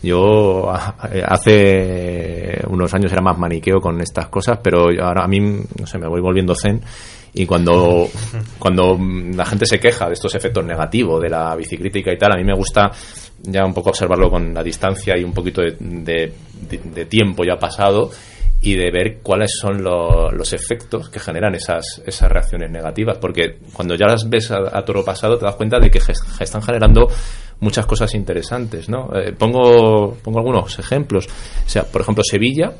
[0.02, 0.74] Yo
[1.12, 5.88] eh, hace unos años era más maniqueo con estas cosas, pero ahora a mí, no
[5.88, 6.82] sé, me voy volviendo zen.
[7.34, 8.10] Y cuando,
[8.60, 12.34] cuando mm, la gente se queja de estos efectos negativos de la bicicrítica y tal,
[12.34, 12.92] a mí me gusta
[13.44, 16.34] ya un poco observarlo con la distancia y un poquito de, de-
[16.70, 18.10] de- de tiempo ya pasado
[18.64, 23.18] y de ver cuáles son lo- los efectos que generan esas, esas reacciones negativas.
[23.20, 26.00] Porque cuando ya las ves a, a toro pasado te das cuenta de que
[26.40, 27.08] están generando
[27.60, 28.88] muchas cosas interesantes.
[28.90, 29.10] ¿no?
[29.16, 31.28] Eh, pongo, pongo algunos ejemplos.
[31.28, 32.72] O sea, por ejemplo, Sevilla.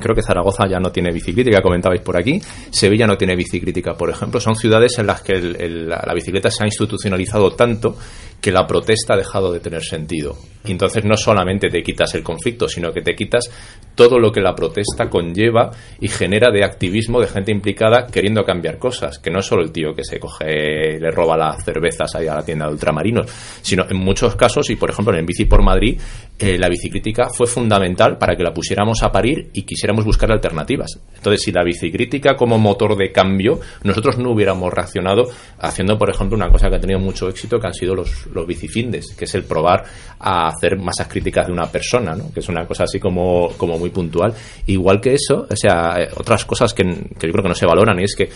[0.00, 2.38] Creo que Zaragoza ya no tiene biciclítica, comentabais por aquí.
[2.70, 4.38] Sevilla no tiene biciclítica, por ejemplo.
[4.40, 7.96] Son ciudades en las que el- el- la, bicicleta se ha institucionalizado tanto
[8.40, 10.36] que la protesta ha dejado de tener sentido.
[10.66, 13.50] Y entonces no solamente te quitas el conflicto, sino que te quitas
[13.94, 15.70] todo lo que la protesta conlleva
[16.00, 19.18] y genera de activismo de gente implicada queriendo cambiar cosas.
[19.18, 22.34] Que no es solo el tío que se coge, le roba las cervezas ahí a
[22.34, 23.26] la tienda de ultramarinos,
[23.62, 25.98] sino en muchos casos, y por ejemplo en Bici por Madrid,
[26.38, 30.98] eh, la bicicrítica fue fundamental para que la pusiéramos a parir y quisiéramos buscar alternativas.
[31.14, 35.28] Entonces, si la bicicrítica como motor de cambio, nosotros no hubiéramos reaccionado
[35.60, 38.44] haciendo, por ejemplo, una cosa que ha tenido mucho éxito, que han sido los, los
[38.48, 39.84] bicifindes, que es el probar
[40.18, 42.32] a hacer masas críticas de una persona, ¿no?
[42.32, 44.34] que es una cosa así como, como muy puntual.
[44.66, 47.66] Igual que eso, o sea, eh, otras cosas que, que yo creo que no se
[47.66, 48.28] valoran, y es que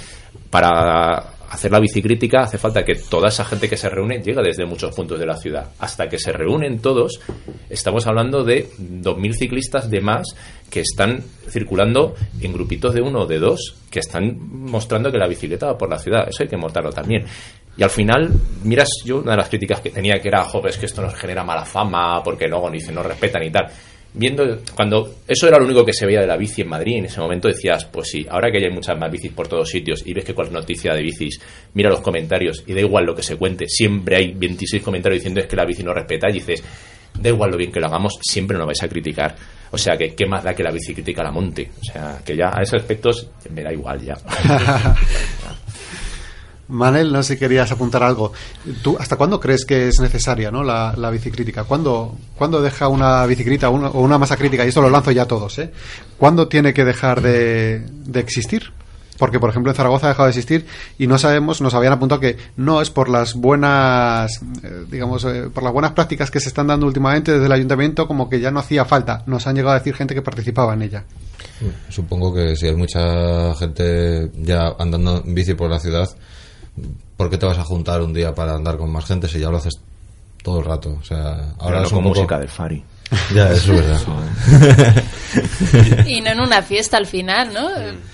[0.50, 4.64] para hacer la bicicrítica hace falta que toda esa gente que se reúne llegue desde
[4.64, 5.70] muchos puntos de la ciudad.
[5.80, 7.20] Hasta que se reúnen todos,
[7.68, 10.28] estamos hablando de 2.000 ciclistas de más
[10.70, 15.26] que están circulando en grupitos de uno o de dos, que están mostrando que la
[15.26, 16.28] bicicleta va por la ciudad.
[16.28, 17.24] Eso hay que montarlo también.
[17.76, 18.30] Y al final,
[18.62, 21.14] miras, yo una de las críticas que tenía que era, joder, es que esto nos
[21.14, 23.66] genera mala fama, porque luego ni se nos respetan y tal
[24.12, 27.04] viendo cuando eso era lo único que se veía de la bici en Madrid en
[27.04, 30.12] ese momento decías pues sí ahora que hay muchas más bicis por todos sitios y
[30.12, 31.40] ves que cualquier noticia de bicis
[31.74, 35.40] mira los comentarios y da igual lo que se cuente siempre hay 26 comentarios diciendo
[35.40, 36.62] es que la bici no respeta y dices
[37.18, 39.34] da igual lo bien que lo hagamos siempre nos vais a criticar.
[39.72, 42.36] O sea que qué más da que la bici critica la monte o sea que
[42.36, 44.14] ya a esos aspectos me da igual ya
[46.70, 48.32] Manel, no sé si querías apuntar algo.
[48.82, 50.62] ¿Tú hasta cuándo crees que es necesaria ¿no?
[50.62, 51.64] la, bicicrítica?
[51.64, 54.64] ¿Cuándo, ¿Cuándo deja una bicicleta o una, masa crítica?
[54.64, 55.58] Y esto lo lanzo ya a todos.
[55.58, 55.70] ¿eh?
[56.16, 58.72] ¿Cuándo tiene que dejar de, de existir?
[59.20, 60.66] Porque, por ejemplo, en Zaragoza ha dejado de existir
[60.98, 65.50] y no sabemos, nos habían apuntado que no es por las buenas, eh, digamos, eh,
[65.52, 68.50] por las buenas prácticas que se están dando últimamente desde el ayuntamiento, como que ya
[68.50, 69.22] no hacía falta.
[69.26, 71.04] Nos han llegado a decir gente que participaba en ella.
[71.90, 76.08] Supongo que si hay mucha gente ya andando en bici por la ciudad,
[77.16, 79.50] ¿por qué te vas a juntar un día para andar con más gente si ya
[79.50, 79.80] lo haces
[80.42, 80.96] todo el rato?
[81.00, 82.14] O sea, ahora Pero no es un con poco...
[82.16, 82.84] música del Fari.
[83.34, 85.04] Ya, eso es verdad.
[86.06, 87.68] Y no en una fiesta al final, ¿no?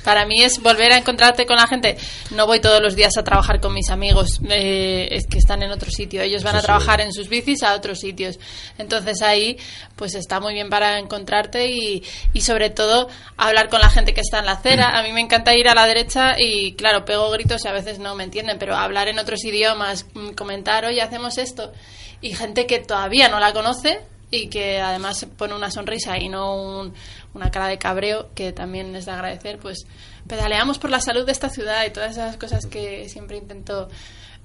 [0.04, 1.96] Para mí es volver a encontrarte con la gente.
[2.30, 5.70] No voy todos los días a trabajar con mis amigos eh, es que están en
[5.70, 6.22] otro sitio.
[6.22, 8.38] Ellos van a trabajar en sus bicis a otros sitios.
[8.78, 9.58] Entonces ahí,
[9.96, 14.20] pues está muy bien para encontrarte y, y sobre todo hablar con la gente que
[14.20, 14.98] está en la acera.
[14.98, 17.98] A mí me encanta ir a la derecha y, claro, pego gritos y a veces
[17.98, 21.72] no me entienden, pero hablar en otros idiomas, mm, comentar, oye, hacemos esto.
[22.20, 26.56] Y gente que todavía no la conoce y que además pone una sonrisa y no
[26.56, 26.94] un-
[27.34, 29.86] una cara de cabreo, que también es de agradecer, pues
[30.26, 33.88] pedaleamos por la salud de esta ciudad y todas esas cosas que siempre intento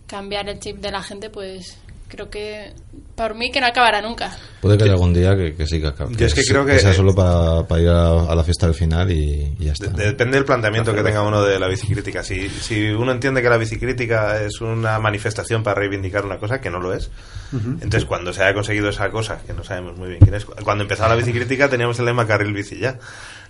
[0.07, 1.77] cambiar el chip de la gente, pues
[2.11, 2.73] creo que
[3.15, 4.31] por mí que no acabará nunca.
[4.61, 6.65] Puede que haya algún día que, que sí, que, acabe- Yo es que sí- creo
[6.65, 9.71] que- sea solo para, para ir a, a la fiesta del final y, y ya
[9.71, 9.87] está.
[9.87, 12.23] De- Depende del planteamiento que tenga uno de la bicicrítica.
[12.23, 16.69] Si, si uno entiende que la bicicrítica es una manifestación para reivindicar una cosa, que
[16.69, 17.09] no lo es,
[17.53, 17.69] Ujú.
[17.81, 20.83] entonces cuando se haya conseguido esa cosa, que no sabemos muy bien quién es, cuando
[20.83, 22.97] empezaba la bicicrítica teníamos el lema carril bici ya.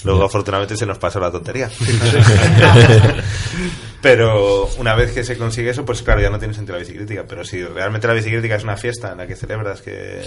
[0.03, 1.70] Luego afortunadamente se nos pasó la tontería.
[4.02, 7.26] Pero una vez que se consigue eso, pues claro, ya no tiene sentido la bicicrítica.
[7.28, 10.22] Pero si realmente la bicicrítica es una fiesta en la que celebras que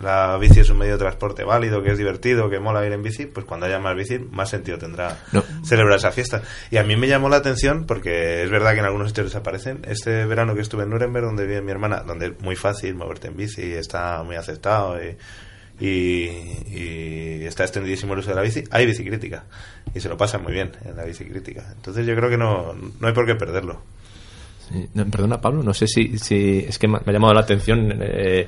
[0.00, 3.02] la bici es un medio de transporte válido, que es divertido, que mola ir en
[3.02, 5.42] bici, pues cuando haya más bici, más sentido tendrá No.
[5.64, 6.42] celebrar esa fiesta.
[6.70, 9.82] Y a mí me llamó la atención, porque es verdad que en algunos sitios desaparecen.
[9.88, 13.26] Este verano que estuve en Nuremberg, donde vive mi hermana, donde es muy fácil moverte
[13.28, 15.16] en bici, está muy aceptado y,
[15.80, 16.28] y,
[16.70, 19.44] y está extendidísimo el uso de la bici, hay bicicrítica.
[19.94, 21.72] Y se lo pasan muy bien en la bicicrítica.
[21.74, 23.82] Entonces yo creo que no, no hay por qué perderlo.
[25.10, 27.92] Perdona, Pablo, no sé si, si es que me me ha llamado la atención.
[28.00, 28.46] eh,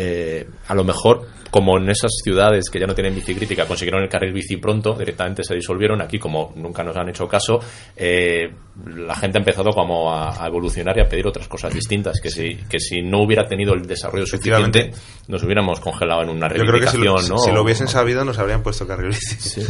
[0.00, 4.08] eh, a lo mejor, como en esas ciudades que ya no tienen bicicrítica, consiguieron el
[4.08, 6.00] carril bici pronto, directamente se disolvieron.
[6.00, 7.58] Aquí, como nunca nos han hecho caso,
[7.96, 8.48] eh,
[8.86, 12.20] la gente ha empezado como a, a evolucionar y a pedir otras cosas distintas.
[12.20, 14.92] Que si, que si no hubiera tenido el desarrollo suficiente,
[15.26, 17.42] nos hubiéramos congelado en una Yo creo que si reivindicación, lo, ¿no?
[17.42, 19.62] si lo hubiesen sabido nos habrían puesto carril bici.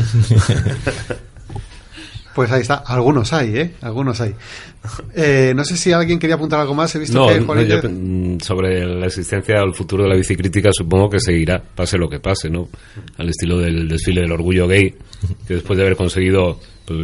[2.38, 3.70] Pues ahí está, algunos hay, ¿eh?
[3.80, 4.32] Algunos hay.
[5.16, 6.94] Eh, no sé si alguien quería apuntar algo más.
[6.94, 10.04] He visto No, que no, Juan yo, Íñiguez- mm, sobre la existencia o el futuro
[10.04, 12.68] de la bicicrítica supongo que seguirá, pase lo que pase, ¿no?
[13.16, 14.94] Al estilo del desfile del orgullo gay,
[15.48, 17.00] que después de haber conseguido pues,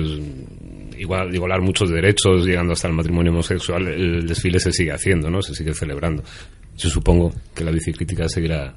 [0.99, 5.43] igual, igualar muchos derechos, llegando hasta el matrimonio homosexual, el desfile se sigue haciendo, ¿no?
[5.43, 6.22] Se sigue celebrando.
[6.76, 8.72] Yo supongo que la bicicrítica seguirá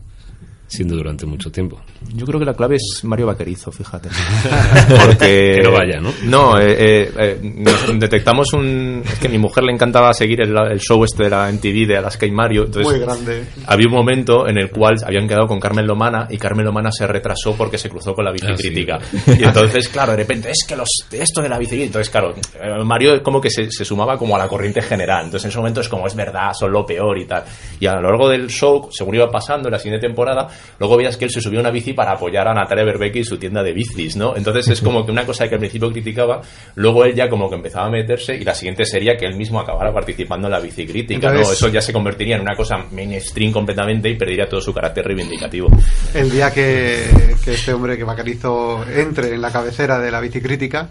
[0.68, 1.80] siendo durante mucho tiempo.
[2.14, 4.10] Yo creo que la clave es Mario Vaquerizo, fíjate.
[5.06, 6.12] Porque, Que no vaya, ¿no?
[6.26, 9.02] No, eh, eh, eh, nos detectamos un...
[9.06, 11.88] Es que a mi mujer le encantaba seguir el, el show este de la MTV
[11.88, 12.66] de Alaska y Mario.
[12.66, 13.46] Entonces, Muy grande.
[13.66, 17.08] Había un momento en el cual habían quedado con Carmen Lomana y Carmen Lomana se
[17.08, 19.00] retrasó porque se cruzó con la bicicrítica.
[19.40, 21.88] Y entonces, claro, de repente, es que los, esto de la bicicrítica...
[21.88, 22.34] Entonces, claro,
[22.86, 25.26] Mario es como que se, se sumaba como a la corriente general.
[25.26, 27.44] Entonces, en ese momento es como, es verdad, son lo peor y tal.
[27.80, 30.48] Y a lo largo del show, según iba pasando en la siguiente temporada,
[30.80, 33.24] luego veías que él se subió a una bici para apoyar a Natalia Berbeque y
[33.24, 34.36] su tienda de bicis, ¿no?
[34.36, 36.42] Entonces es como que una cosa que al principio criticaba,
[36.76, 39.60] luego él ya como que empezaba a meterse y la siguiente sería que él mismo
[39.60, 41.42] acabara participando en la bicicrítica, ¿no?
[41.42, 45.70] Eso ya se convertiría en una cosa mainstream completamente y perdería todo su carácter reivindicativo.
[46.14, 47.06] El día que,
[47.44, 50.90] que este hombre que Bacarizo entre en la cabecera de la bicicrítica,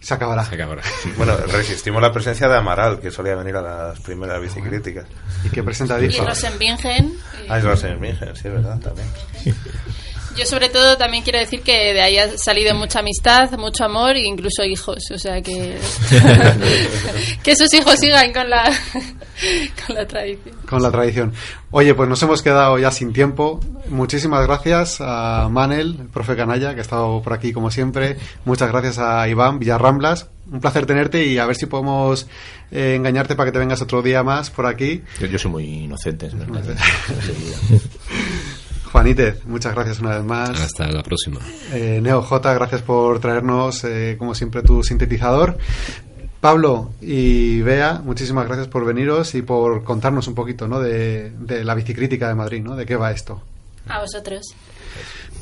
[0.00, 0.44] se acabará.
[0.44, 0.82] Se acabará.
[1.16, 5.06] Bueno, resistimos la presencia de Amaral, que solía venir a las primeras bicicríticas.
[5.44, 7.14] Y que presenta Y Rosenbingen.
[7.48, 9.08] Ah, es Rosenbingen, sí, es verdad, también.
[10.36, 14.16] Yo sobre todo también quiero decir que de ahí ha salido mucha amistad, mucho amor
[14.16, 15.10] e incluso hijos.
[15.10, 15.78] O sea que...
[17.42, 18.64] que esos hijos sigan con la,
[19.86, 20.56] con la tradición.
[20.68, 21.32] con la tradición.
[21.70, 23.60] Oye, pues nos hemos quedado ya sin tiempo.
[23.88, 28.18] Muchísimas gracias a Manel, el profe Canalla, que ha estado por aquí como siempre.
[28.44, 30.28] Muchas gracias a Iván Villarramblas.
[30.50, 32.26] Un placer tenerte y a ver si podemos
[32.70, 35.02] eh, engañarte para que te vengas otro día más por aquí.
[35.18, 36.62] Yo, yo soy muy inocente, es verdad.
[38.96, 40.58] Juanítez, muchas gracias una vez más.
[40.58, 41.38] Hasta la próxima.
[41.70, 45.58] Eh, Neo J, gracias por traernos, eh, como siempre, tu sintetizador.
[46.40, 50.80] Pablo y Bea, muchísimas gracias por veniros y por contarnos un poquito ¿no?
[50.80, 52.74] de, de la bicicrítica de Madrid, ¿no?
[52.74, 53.42] de qué va esto.
[53.86, 54.54] A vosotros.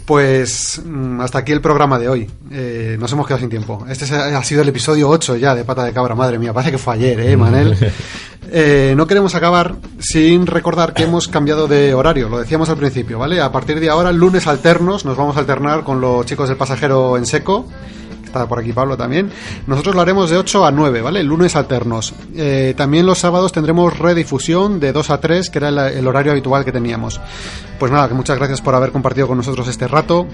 [0.07, 2.31] Pues mm, hasta aquí el programa de hoy.
[2.51, 3.87] Eh, nos hemos quedado sin tiempo.
[3.89, 6.15] Este ha sido el episodio 8 ya de Pata de Cabra.
[6.15, 7.77] Madre mía, parece que fue ayer, ¿eh, Manel?
[8.57, 12.29] Eh, no queremos acabar sin recordar que hemos cambiado de horario.
[12.29, 13.41] Lo decíamos al principio, ¿vale?
[13.41, 17.17] A partir de ahora, lunes alternos, nos vamos a alternar con los chicos del pasajero
[17.17, 17.67] en seco.
[18.47, 19.31] Por aquí Pablo también.
[19.67, 21.23] Nosotros lo haremos de 8 a 9, ¿vale?
[21.23, 22.15] Lunes alternos.
[22.35, 26.33] Eh, también los sábados tendremos redifusión de 2 a 3, que era el, el horario
[26.33, 27.21] habitual que teníamos.
[27.79, 30.27] Pues nada, que muchas gracias por haber compartido con nosotros este rato.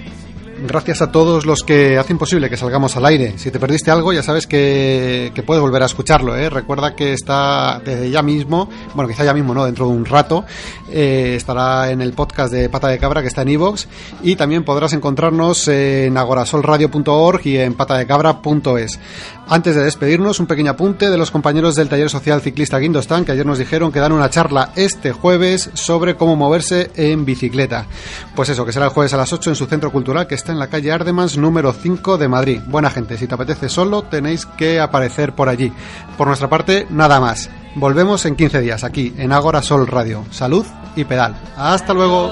[0.66, 3.38] Gracias a todos los que hacen posible que salgamos al aire.
[3.38, 6.36] Si te perdiste algo, ya sabes que, que puedes volver a escucharlo.
[6.36, 6.50] ¿eh?
[6.50, 9.64] Recuerda que está desde ya mismo, bueno, quizá ya mismo, ¿no?
[9.64, 10.44] Dentro de un rato,
[10.90, 13.86] eh, estará en el podcast de Pata de Cabra que está en iVoox
[14.22, 18.98] y también podrás encontrarnos en agorasolradio.org y en patadecabra.es.
[19.52, 23.32] Antes de despedirnos, un pequeño apunte de los compañeros del taller social ciclista Guindostan que
[23.32, 27.86] ayer nos dijeron que dan una charla este jueves sobre cómo moverse en bicicleta.
[28.36, 30.52] Pues eso, que será el jueves a las 8 en su centro cultural que está
[30.52, 32.60] en la calle Ardemans número 5 de Madrid.
[32.68, 35.72] Buena gente, si te apetece solo tenéis que aparecer por allí.
[36.16, 37.50] Por nuestra parte, nada más.
[37.74, 40.24] Volvemos en 15 días aquí en Agora Sol Radio.
[40.30, 41.34] Salud y pedal.
[41.56, 42.30] Hasta luego.